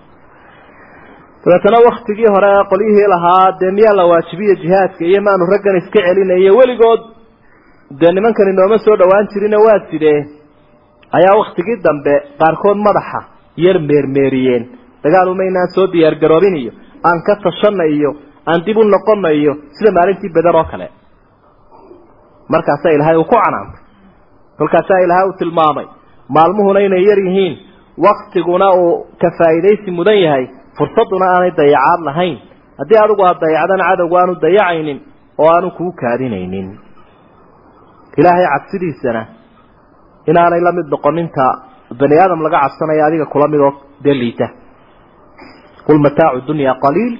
[1.44, 6.52] dabeetana waktigii hore qolyihii lahaa dee miyaa la waajibiya jihaadka iyo maanu raggan iska celinayo
[6.58, 7.00] weligood
[8.00, 10.18] dee nimankani nooma soo dhawaan jirine waa sidee
[11.18, 13.20] ayaa waktigii dambe qaarkood madaxa
[13.56, 14.64] yar meermeeriyeen.
[15.04, 16.72] Dagaal umaynaan soo diyaargaroobin iyo
[17.08, 18.10] aan ka tashana iyo
[18.50, 20.86] aan dib u noqona iyo sida maalintii beder oo kale.
[22.52, 23.80] Markaasaa ilaahay uu ku canaantay
[24.58, 25.86] kolkaasaa ilaahay uu tilmaamay.
[26.36, 27.54] Maalmuhuna inay yar yihiin
[28.06, 30.44] waktiguna uu ka faa'iidaysi mudan yahay
[30.80, 32.36] fursadduna aanay dayacaad lahayn.
[32.80, 34.98] Haddii adigu aad dayacdana cadowgu aanu dayacaynin
[35.42, 36.68] oo aanu kuu kaadinaynin.
[38.20, 39.22] Ilaahay cabsidiisana
[40.30, 41.44] inaanay la mid noqoninta
[42.00, 43.72] bani aadam laga cabsanayo adiga kula midoo
[44.04, 44.46] dee liita
[45.86, 47.14] qul mataacu dunya qaliil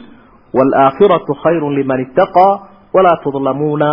[0.57, 2.53] waalaakhiratu khayrun liman ittaqaa
[2.95, 3.89] walaa tudlamuuna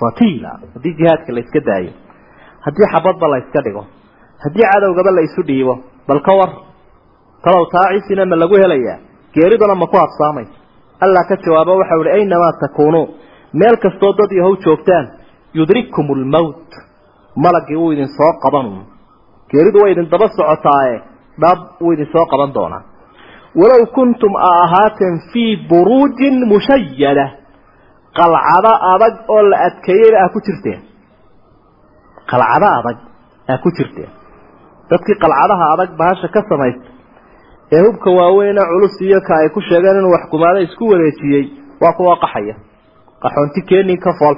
[0.00, 0.50] fatiila.
[0.74, 1.92] Haddii jihaadka la iska daayo
[2.66, 3.82] haddii xabadba la iska dhigo
[4.44, 5.74] haddii cadowgaba la isu dhiibo
[6.08, 6.50] bal ka war.
[7.44, 8.96] Talow taacisina ma lagu helayaa
[9.34, 10.54] geeriduna ma ku habsaamayso
[11.04, 13.06] allah ka jawaabo waxau ihi aynamaa takuunuu?
[13.60, 15.06] Meel kastoo dad yahow joogtaan
[15.58, 16.70] yudrikkum lmowt
[17.44, 18.66] malagii wuu idin soo qaban.
[19.50, 20.96] Geeridu way idin daba socotaaye
[21.42, 22.82] dhab wuu idin soo qaban doonaa.
[23.60, 27.26] Walow kuntum a ahaateen fii buruujin mushayada
[28.18, 30.80] qalcado adag oo la adkeeyeyba aa ku jirteen
[32.30, 32.98] qalcado adag
[33.50, 34.10] aa ku jirteen
[34.90, 36.86] dadkii qalcadaha adag bahasha ka samaysta
[37.74, 41.44] ee hubka waaweyne culus iyo ka ay ku sheegeen inuu waxkumaado isku wareejiyey
[41.82, 42.54] waa kuwa qaxaya.
[43.22, 44.36] Qaxoonti keeni ka fool.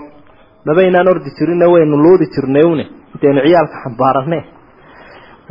[0.66, 4.38] Mabaynaan ordi jirine waynu luudi jirnayune intaynu ciyaalka xambaarane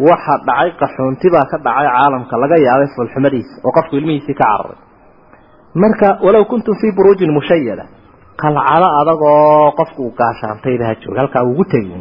[0.10, 4.78] waxa dhacay qaxoonti baa ka dhacay caalamka laga yaabay foolxumadiisa oo qofku ilmihiisii ka cararay
[5.84, 7.86] marka walow kuntum fii buruujin mushayada
[8.42, 12.00] qalcado adag oo qofku uu gaashaantayba ha jooga halkaa ugu tegi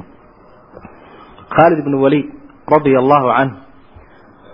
[1.55, 2.27] khaalid ibnu waliid
[2.75, 3.57] radia allahu canhu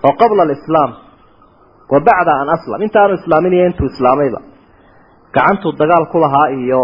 [0.07, 0.91] oo qabla alislaam
[1.91, 2.79] wa bacda an aslam.
[2.87, 4.39] Intaanu islaamin iyo intuu islaamayba
[5.35, 6.81] gacantuu dagaal ku lahaa iyo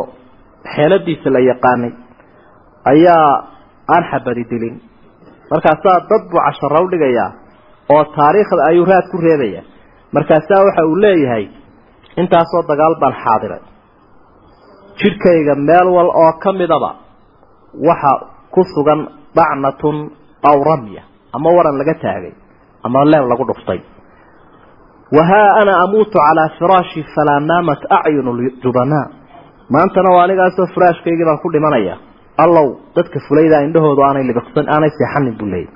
[0.74, 1.92] xeeladiisa la yaqaanay.
[2.92, 3.28] Ayaa
[3.94, 4.76] aan xabadi dilin.
[5.52, 7.30] Markaasaa dad buu cashara u dhigayaa
[7.94, 9.62] oo taariikhda ayuu raad ku reebaya.
[10.16, 11.46] Markaasaa waxa uu leeyahay
[12.22, 13.62] intaasoo dagaal baan xaadiray.
[15.00, 16.92] Jidhkayga meel wal oo ka midaba
[17.90, 18.12] waxa
[18.54, 19.00] ku sugan
[19.38, 19.98] dacnatun
[20.50, 21.02] aw ramya
[21.36, 22.34] ama waran laga taagay
[22.86, 23.80] ama leeb lagu dhuftay
[25.18, 29.08] wahaa ana amuutu calaa firaashi falaa naamat acyunu ljubanaa
[29.76, 31.96] maantana waa anigaasoo furaashkaygii baan ku dhimanaya
[32.46, 35.72] allow dadka fulayda indhahoodu aanay libiqsan aanay seexanin buu leeyay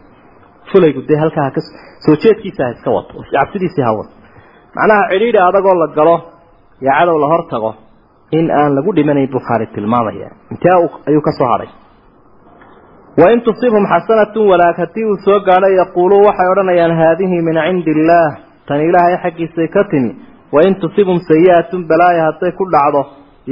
[0.71, 1.61] fulaygu dee halkaa haka
[2.05, 4.13] soo jeedkiisa ha iska wato cabsidiisii ha wato.
[4.75, 6.15] Macnaha cidhiidhi adagoo la galo
[6.81, 7.75] iyo cadow la hor
[8.31, 10.73] in aan lagu dhimanayn buu khaalid tilmaamaya intee
[11.09, 11.69] ayuu ka soo hadhay
[13.21, 18.46] wain tusibhum xasanatun walaag haddii uu soo gaadho yaquuluu waxay odhanayaan haadihi min cindi illaah
[18.67, 20.11] tani ilaahay xaggiisay ka timi
[20.55, 23.01] wain tusibhum sayi'atun balaaya hadday ku dhacdo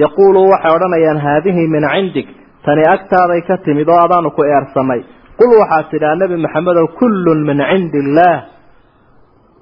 [0.04, 2.28] yaquuluu waxay odhanayaan haadihi min cindik
[2.66, 5.02] tani agtaaday ka timid oo adaanu ku eersamay.
[5.40, 8.38] Qul waxaad tidhaa nebi maxamedow kullun min cindi illaah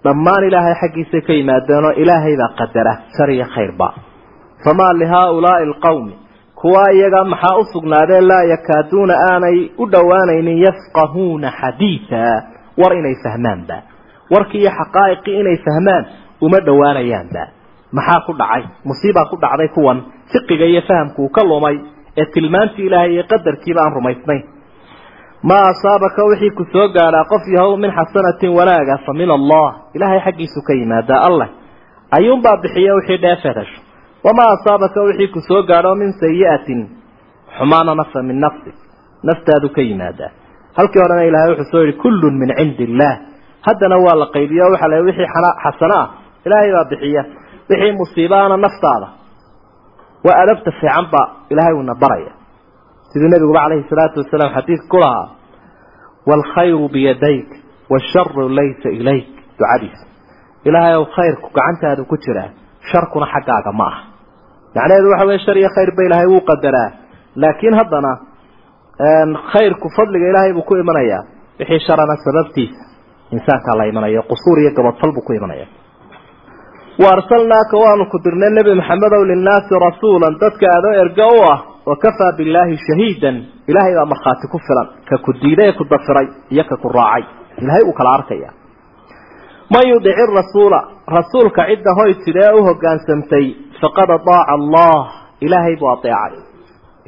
[0.05, 3.87] dhammaan ilaahay xaggiisay ka yimaadeenoo ilaahaybaa qadara shar iyo khayrba
[4.65, 6.13] famaa lihaaulaai alqawmi
[6.61, 12.23] kuwa iyaga maxaa u sugnaadee laa yakaaduuna aanay u dhowaanaynin yafqahuuna xadiida
[12.81, 13.77] war inay fahmaanba
[14.31, 16.03] warkii iyo xaqaa'iqii inay fahmaan
[16.45, 17.43] uma dhowaanayaanba
[17.97, 18.63] maxaa ku dhacay?
[18.85, 19.97] Musiibaa ku dhacday kuwan
[20.31, 21.77] fiqiga iyo fahamkuu ka lumay
[22.17, 24.43] ee tilmaantii ilaahay iyo qadarkiiba aan rumaysnayn.
[25.49, 29.69] Maa asaabaka wixii ku soo gaadhaa qof yahow min xasanatin wanaaga fa min allah.
[29.95, 31.49] Ilaahay xaggiisu ka yimaadaa alleh
[32.17, 33.79] ayuunbaa bixiya wixii dheefeed hesho
[34.25, 36.81] wamaa asaabaka wixii ku soo gaadho min sayi'atin
[37.57, 38.75] xumaana nafsa min nafsik.
[39.27, 40.31] Naftaadu ka yimaadaa.
[40.77, 43.15] Halkii horena ilahay wuxuu soo yihi kullun min cindi illaah
[43.67, 45.27] haddana waa la qaybiyo waxaa la wixii
[45.63, 46.07] xasano ah.
[46.45, 47.23] Ilaahay baa bixiya.
[47.69, 49.07] Wixii musiibaana naftaada.
[50.25, 51.05] Waa adabta fiican
[51.51, 52.31] ilaahay uuna baraya.
[53.11, 55.27] Siduu nabiguba calayhi salaatu wasalaam xadiidka ku lahaa
[56.29, 57.49] waalkhayru biyadayk
[57.91, 59.27] waasharu laysa ilayk
[59.59, 60.05] ducadiisa.
[60.67, 62.49] Ilaahay ow khayrku gacantaada ku jiraa
[62.91, 64.01] sharkuna xaggaaga ma aha.
[64.75, 66.89] Macnaheedu waxa weye shar iyo khayr ba ilaahay wuu qadaraa.
[67.35, 68.11] Laakiin haddana
[69.51, 71.23] khayrku fadliga ilaahay buu ku imanayaa
[71.59, 72.92] wixii sharana sababtiisa
[73.35, 75.65] insaankaa la imanaya qusuur iyo gabadfal buu ku imanaya.
[77.01, 81.59] Wa arsalnaaka waanu ku dirnay nebi maxamedow linnaasi rasuulan dadka adoo erga u ah
[81.89, 83.35] wa kafaa billaahi shahiidan.
[83.69, 87.23] Ilaahay baa markhaati ku filan ka ku diiday ee ku dafiray iyo ka ku raacay.
[87.61, 88.49] Ilaahay uu kala arkaya.
[89.73, 90.79] Man yudici rasuula
[91.17, 93.45] rasuulka cidda hoy sidee u hogaansamtay
[93.81, 94.97] faqad adaaca allah
[95.45, 96.33] ilaahay buu adeecay.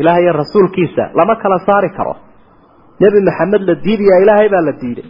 [0.02, 2.16] Ilaahay rasuulkiisa lama kala saari karo.
[3.04, 5.08] Nebi maxamed la diidayaa ilaahay baa la diiday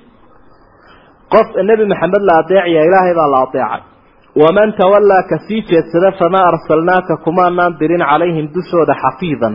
[1.36, 3.82] qof nebi maxamed la adeecaya ilaahay baa la adeecay.
[4.42, 9.54] Waman tawallaa ka sii jeedsada famaa arsalnaaka kumaanaan dirin calayhim dushooda xafiidan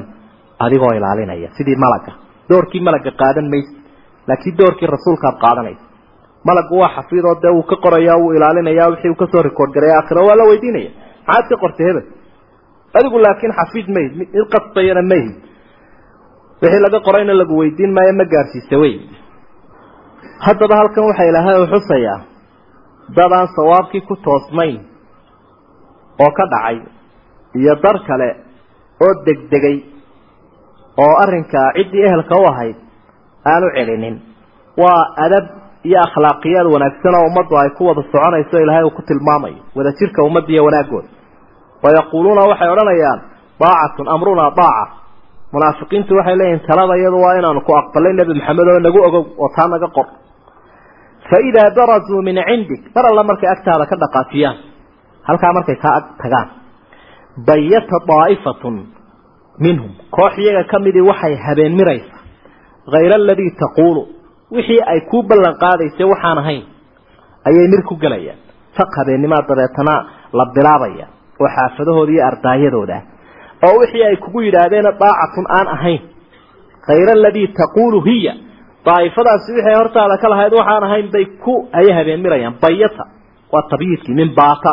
[0.64, 1.49] adigoo ilaalinaya.
[1.57, 2.12] Sidii malaga
[2.51, 3.72] doorkii malaga qaadan maysa
[4.28, 5.85] laakiin doorkii rasuulkaad qaadanaysa
[6.49, 9.93] malagu waa xafiidoo dee uu ka qoraya wuu ilaalinaya wixii uu ka soo record garay
[9.99, 10.91] aakhira waa la weydiinaya.
[11.28, 12.05] Maxaad ka qortay hebel.
[12.99, 15.35] Adigu laakiin xafiid mayid mid qasbayana mayhid
[16.62, 18.95] wixii laga qorayna lagu weydiin maayo ma gaarsiisa wey
[20.47, 22.18] haddaba halkan waxaa ilaahay u xusayaa.
[23.16, 24.81] Dad aan sawaabkii ku toosnayn
[26.25, 26.77] oo ka dhacay
[27.61, 28.29] iyo dar kale
[29.05, 29.77] oo degdegay
[31.05, 32.77] oo arrinkaa ciddii ehelka u ahayd
[33.53, 34.16] aanu celinin.
[34.83, 35.45] Waa adab
[35.89, 40.53] iyo akhlaaqiyaad wanaagsan oo ummaddu ay ku wada soconayso ilaahay uu ku tilmaamayo wadajirka ummadda
[40.55, 40.64] iyo
[41.85, 43.21] wayaquuluuna waxay odhanayaan
[43.61, 44.93] daacatun amrunaa daaca
[45.55, 49.48] munaafiqiintu waxay leeyihiin talada iyadu waa inaanu ku aqbalay nebi maxamed oo nagu ogow oo
[49.57, 50.07] taa naga qor.
[51.28, 54.57] Fa idaa barazuu min cindik mar alla markay agtaada ka dhaqaajiyaan
[55.28, 56.48] halkaa markay kaa ag tagaan.
[57.48, 58.76] Bayata daa'ifatun
[59.64, 62.16] minhum koox iyaga ka midii waxay habeen miraysa
[62.94, 64.03] hayra aladii taquulu
[64.55, 66.64] wixii ay kuu ballan qaadaysay waxaan ahayn
[67.48, 68.38] ayay mir ku gelayaan
[68.78, 69.94] faq habeennimaa dabeetana
[70.38, 71.07] la bilaabaya
[71.42, 72.96] oo xaafadahooda iyo ardaayadooda
[73.66, 76.00] oo wixii ay kugu yidhaahdeen daacatun aan ahayn.
[76.88, 78.32] Hayra aladii taquulu hiya.
[78.86, 82.54] Daa'ifadaasi wixii hortaada ka lahayd waxaan ahayn bay ku ayay habeen mirayaan.
[82.62, 83.04] Bayata.
[83.52, 84.72] Waa tabyiidkii min baata.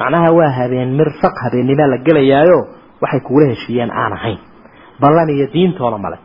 [0.00, 2.58] Macnaha waa habeen mir faq habeennimaa la gelayaayo
[3.02, 4.38] waxay kugula heshiiyeen aan ahayn.
[5.02, 6.18] Ballan iyo diintoona male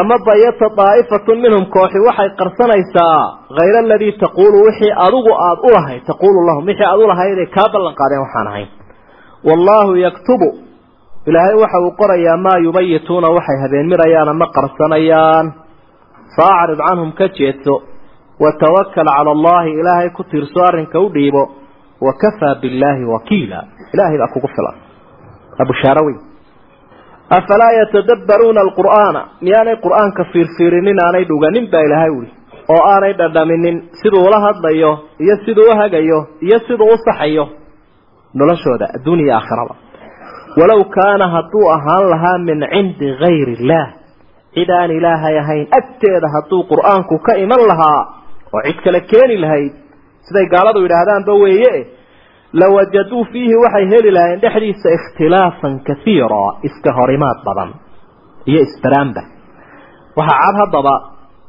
[0.00, 3.20] ama bayata daa'ifatun minhum kooxi waxay qarsanaysaa
[3.58, 7.46] hayra aladii taquulu wixii adigu aada u lahayd taquulu lahum wixii aada u lahayd ay
[7.56, 8.68] kaa ballan qaadeen waxaan ahayn
[9.44, 10.48] wallaahu yaktubu.
[11.26, 15.46] Ilaahay waxa uu qorayaa maa yubayituuna waxay habeenmirayaan ama qarsanayaan.
[16.36, 17.74] Faacrid canhum ka jeedso
[18.40, 21.42] watawakal cala allahi ilaahay ku tiirso arrinka u dhiibo.
[22.00, 23.58] Wakafaa billaahi wakiila.
[23.94, 24.76] Ilaahay baa kugu filan.
[25.58, 26.20] Waa bushaaro weyn.
[27.30, 29.20] Afalaa yatadabbaruuna alqur'aana?
[29.42, 32.30] Miyaanay qur'aanka fiirfiirinin aanay dhuganin baa ilaahay uli
[32.74, 34.90] oo aanay dhadhaminin siduu ula hadlayo
[35.24, 37.44] iyo siduu u hagayo iyo siduu u saxayo
[38.34, 39.74] noloshooda adduun iyo aakhiraba
[40.60, 43.88] walow kaana hadduu ahaan lahaa min cindi gayri illaah
[44.54, 48.00] cid aan ilaahay ahayn agteeda hadduu qur'aanku ka iman lahaa
[48.56, 49.72] oo cid kale keeni lahayd
[50.28, 51.74] siday gaaladu yidhaahdaanba weeye
[52.60, 57.70] lawajaduu fiihi waxay heli lahayeen dhexdiisa ikhtilaafan kaiira iska horimaad badan
[58.50, 59.22] iyo isbaraamba
[60.18, 60.94] waxaa cad haddaba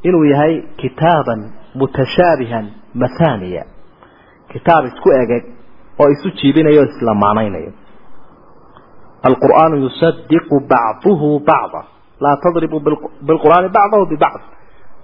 [0.08, 1.42] inuu yahay kitaaban
[1.82, 2.66] mutashaabihan
[3.02, 3.64] mathaniya
[4.52, 5.44] kitaab isku egeg
[6.02, 7.72] oo isu jiibinayo o islamaanaynayo
[9.30, 11.82] alqur'aanu yusadiqu bacduhu bacda.
[12.24, 12.80] Laa tadribuu
[13.28, 14.42] bilqur'aani bacdahu bibacd.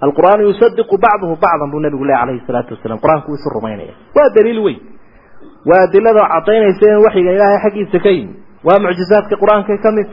[0.05, 3.93] Alqur'aanu yusadiqu bacduhu bacdan buu nabigu leh alayhi salaatu wasalam qur'aanku isu rumaynaya.
[4.15, 4.79] Waa daliil weyn.
[5.69, 8.33] Waa adilada cadaynaysa in waxyiga ilaahay xaggiisa ka yimi
[8.67, 10.07] waa mucjizaadka qur'aanka ka mid.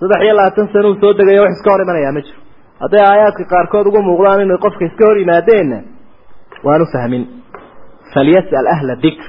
[0.00, 2.38] Saddex iyo labaatan sana uu soo degayo wax iska hor imanayaa ma jiro.
[2.82, 5.78] Hadday aayaadka qaarkood uga muuqdaan inay qofka iska hor yimaadeenna
[6.66, 7.22] waanu fahmin.
[8.12, 9.24] Falyas'al ahla dikr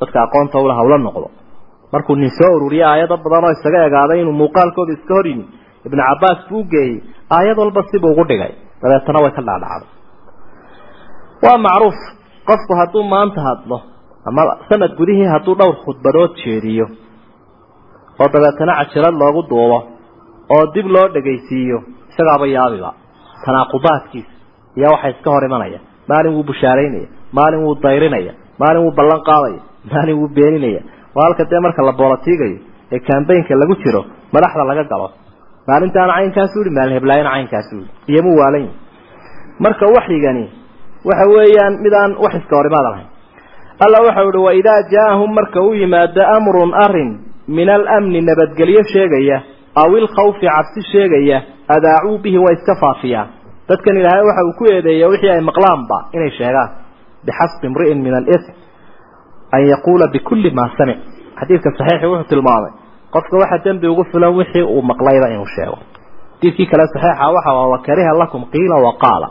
[0.00, 1.28] dadka aqoonta ula hawla noqdo.
[1.92, 5.44] Markuu nin soo ururiye aayado badan oo isaga egaaday inuu muuqaalkooda iska hor yimi.
[5.86, 6.94] Ibnu cabbaas buu geeyey
[7.36, 8.52] aayad walba sibuu ugu dhigay.
[8.82, 9.90] Dabeetana way ka dhaadhacday
[11.44, 11.98] waa macruuf.
[12.48, 13.78] Qofku hadduu maanta hadlo
[14.28, 16.86] ama sanad gudihii hadduu dhowr khudbadood jeediyo
[18.20, 19.78] oo dabeetana cajirad loogu duubo
[20.54, 21.78] oo dib loo dhegaysiiyo
[22.10, 22.90] isagaaba yaabiba.
[23.44, 24.30] Tanaaqubaadkiisa.
[24.78, 25.78] Iyo waxa iska hor imanaya
[26.10, 29.60] maalin wuu bushaaraynaya maalin wuu dayrinaya maalin wuu ballan qaadaya
[29.90, 30.82] maalin wuu beeninaya.
[31.14, 32.58] Waa halka dee marka la boolatiigayo
[32.92, 35.08] ee kambaynka lagu jiro madaxda laga galo.
[35.68, 38.68] Maalintaana caynkaasu yihi maalin heblaayana caynkaasu yihi iyomuu waalan
[39.64, 40.44] marka waxyigani
[41.08, 43.08] waxa weeyaan midaan wax iska lahayn.
[43.84, 47.10] Alla waxau ihi waidaa jaaahum marka u yimaado amrun arrin
[47.48, 49.42] min alamni nabadgelyo sheegaya
[49.82, 53.28] aw ilkhawfi cabsi sheegaya adaacuu bihi way iska faafiyaan
[53.68, 56.70] dadkan ilaahay waxa uu ku eedeeya wixii ay maqlaanba inay sheegaan.
[57.26, 58.52] Bixasbi imri'in min alism
[59.54, 60.98] an yaquula bikulli maa samic
[61.40, 62.72] xadiidka saxiixi wuxuu tilmaamay
[63.14, 65.78] qofka waxa dembi ugu filan wixii uu maqlayba inuu sheego.
[66.40, 69.28] Xadiidkii kale saxiixa waxa waa wakariha lakum qiila waqaala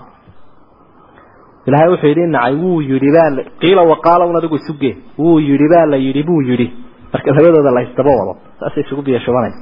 [1.68, 3.30] ilaahay wuxuu yidhi nacay wuu yidhi baa
[3.61, 4.91] qiila waqaala un adigu isuge
[5.22, 6.68] wuu yidhi baa la yidhi buu yidhi.
[7.13, 9.61] Marka labadooda la ysdaba wado saasay isugu biyashubanaysa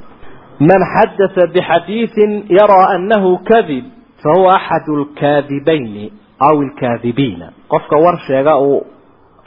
[0.70, 3.86] man xadatha bixadiidin yaraa annahu kadib
[4.24, 6.06] fahuwa axadu alkaadibayni
[6.48, 8.82] aw alkaadibiina qofka war sheega uu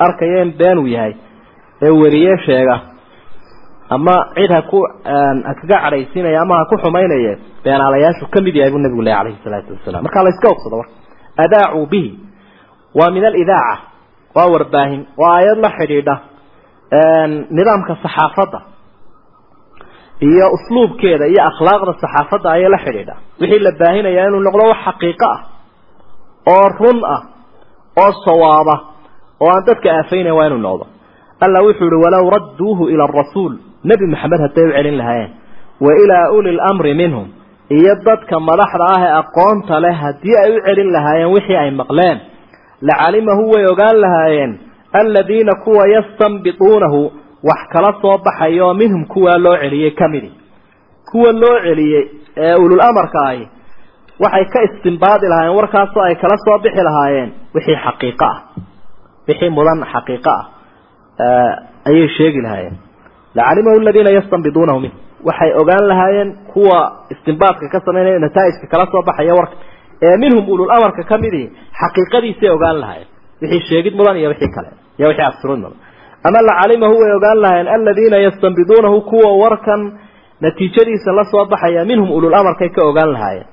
[0.07, 1.15] arkayo in been uu yahay
[1.87, 2.77] ee weriye sheega.
[3.97, 4.79] Ama cid ha ku
[5.45, 7.33] ha kaga cadhaysiinaya ama ha ku xumaynaye
[7.65, 10.93] beenaalayaashu ka mid yahay buu nabigu leh alayhi salaatu wasalam markaa la iska obsado warka
[11.45, 12.11] adaacuu bihi
[12.99, 13.77] waa min alidaaca
[14.37, 16.15] waa warbaahin waa aayad la xidhiidha
[17.57, 18.61] nidaamka saxaafadda
[20.29, 23.15] iyo usluubkeeda iyo akhlaaqda saxaafadda ayay la xidhiidha.
[23.41, 25.41] Wixii la baahinayaa inuu noqdo wax xaqiiqo ah
[26.55, 27.21] oo run ah
[28.03, 28.75] oo sawaaba
[29.41, 30.87] oo aan dadka aafaynayn waa inuu noqdo
[31.45, 33.53] alla wuxuu ihi walow radduuhu ila arasuul
[33.85, 35.31] nebi maxamed hadday u celin lahaayeen.
[35.81, 37.27] Wa ilaa uli lamri minhum.
[37.71, 42.19] Iyo dadka madaxda ah ee aqoonta leh haddii ay u celin lahaayeen wixii ay maqleen.
[42.89, 44.53] Lacalimahu way ogaan lahaayeen
[45.01, 47.01] aladiina kuwa yastanbituunahu.
[47.49, 50.33] Wax kala soo baxayo minhum kuwaa loo celiyey ka midi.
[51.13, 52.05] Kuwa loo celiyey
[52.37, 53.49] ee ulul amarka ahi
[54.25, 58.39] waxay ka istimbaadi lahaayeen warkaasoo ay kala soo bixi lahaayeen wixii xaqiiqo ah
[59.29, 60.31] wixii mudan xaqiiqo
[61.27, 61.53] ah
[61.89, 62.77] ayay sheegi lahaayeen.
[63.37, 64.97] Lacalimahu aladiina yastanbiduunahu minhu.
[65.29, 66.79] Waxay ogaan lahaayeen kuwa
[67.13, 69.57] istimbaadka ka samaynaya nataa'ijka kala soo baxaya warka.
[70.07, 71.47] Ee minhum ulul amarka ka midii
[71.81, 73.09] xaqiiqadiisay ogaan lahaayeen.
[73.43, 74.69] Wixii sheegid mudan iyo wixii kale
[74.99, 75.77] iyo wixii absurud mudan.
[76.27, 79.81] Ama lacalimahu way ogaan lahaayeen aladiina yastanbiduunahu kuwa warkan
[80.45, 83.47] natiijadiisa la soo baxaya minhum ulul amarkay ka ogaan lahaayeen.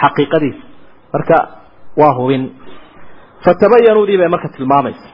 [0.00, 0.62] Xaqiiqadiisa.
[1.14, 1.36] Marka
[2.00, 2.42] waa hubin
[3.44, 5.06] fatabayanuudii bay marka tilmaamaysa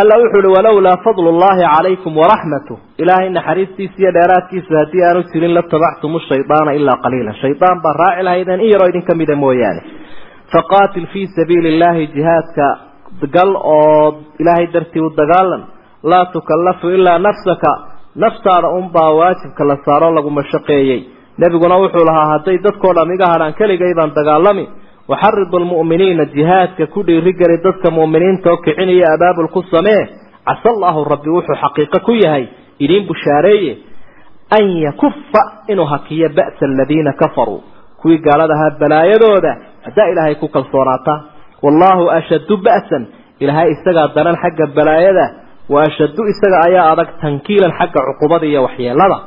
[0.00, 5.54] alla wuxuu uhi walowlaa fadlu llahi calaykum waraxmatu ilaahay naxariistiisa iyo dheeraadkiisa haddii aanu jirin
[5.58, 9.82] latabactum shaydaana ilaa qaliila shaydaan baa raaci lahaydeen in yaroo idin ka mida mooyaane
[10.54, 12.66] faqaatil fii sabiili illahi jihaadka
[13.36, 15.62] gal oo ilaahay dartii u dagaalan
[16.10, 17.70] laa tukallafu ilaa nafsaka
[18.24, 21.00] naftaada unbaa waajibka la saaro lagu mashaqeeyey
[21.42, 24.64] nebiguna wuxuu lahaa hadday dadkoo dham iga hadhaan keligay baan dagaalami
[25.12, 30.02] waxaridu lmu'miniina jihaadka ku dhiirigeli dadka mu'miniinta oo kiciniyo abaabul ku samee
[30.48, 32.44] casa allahu rabbi wuxuu xaqiiqo ku yahay
[32.84, 33.72] idiin bushaareeye
[34.56, 35.42] an yakufa
[35.72, 37.60] inuu hakiyo ba'sa aladiina kafaruu
[38.00, 39.52] kuwii gaaladahaa balaayadooda
[39.86, 41.18] haddaa ilaahay ku kalsoonaataa
[41.64, 43.02] wallaahu ashaddu ba'san
[43.42, 45.26] ilaahay isagaa daran xagga balaayada
[45.72, 49.18] wa ashaddu isaga ayaa adag tankiilan xagga cuqubada iyo waxyeelada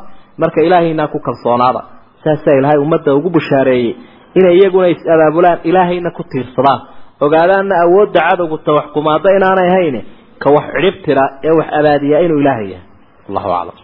[0.42, 1.82] marka ilaahaynaa ku kalsoonaada
[2.24, 3.94] saasaa ilaahay ummadda ugu bushaareeyey
[4.36, 6.80] inay iyaguna is-abaabulaan ilaahayna ku tiirsadaan.
[7.22, 10.02] Ogaadaanna awoodda cadowgu tawaxkumaada inaanay hayne
[10.44, 12.86] ka wax cidhib tira ee wax abaadiyaa inuu ilaahay yahay.
[13.30, 13.76] Allahu aclam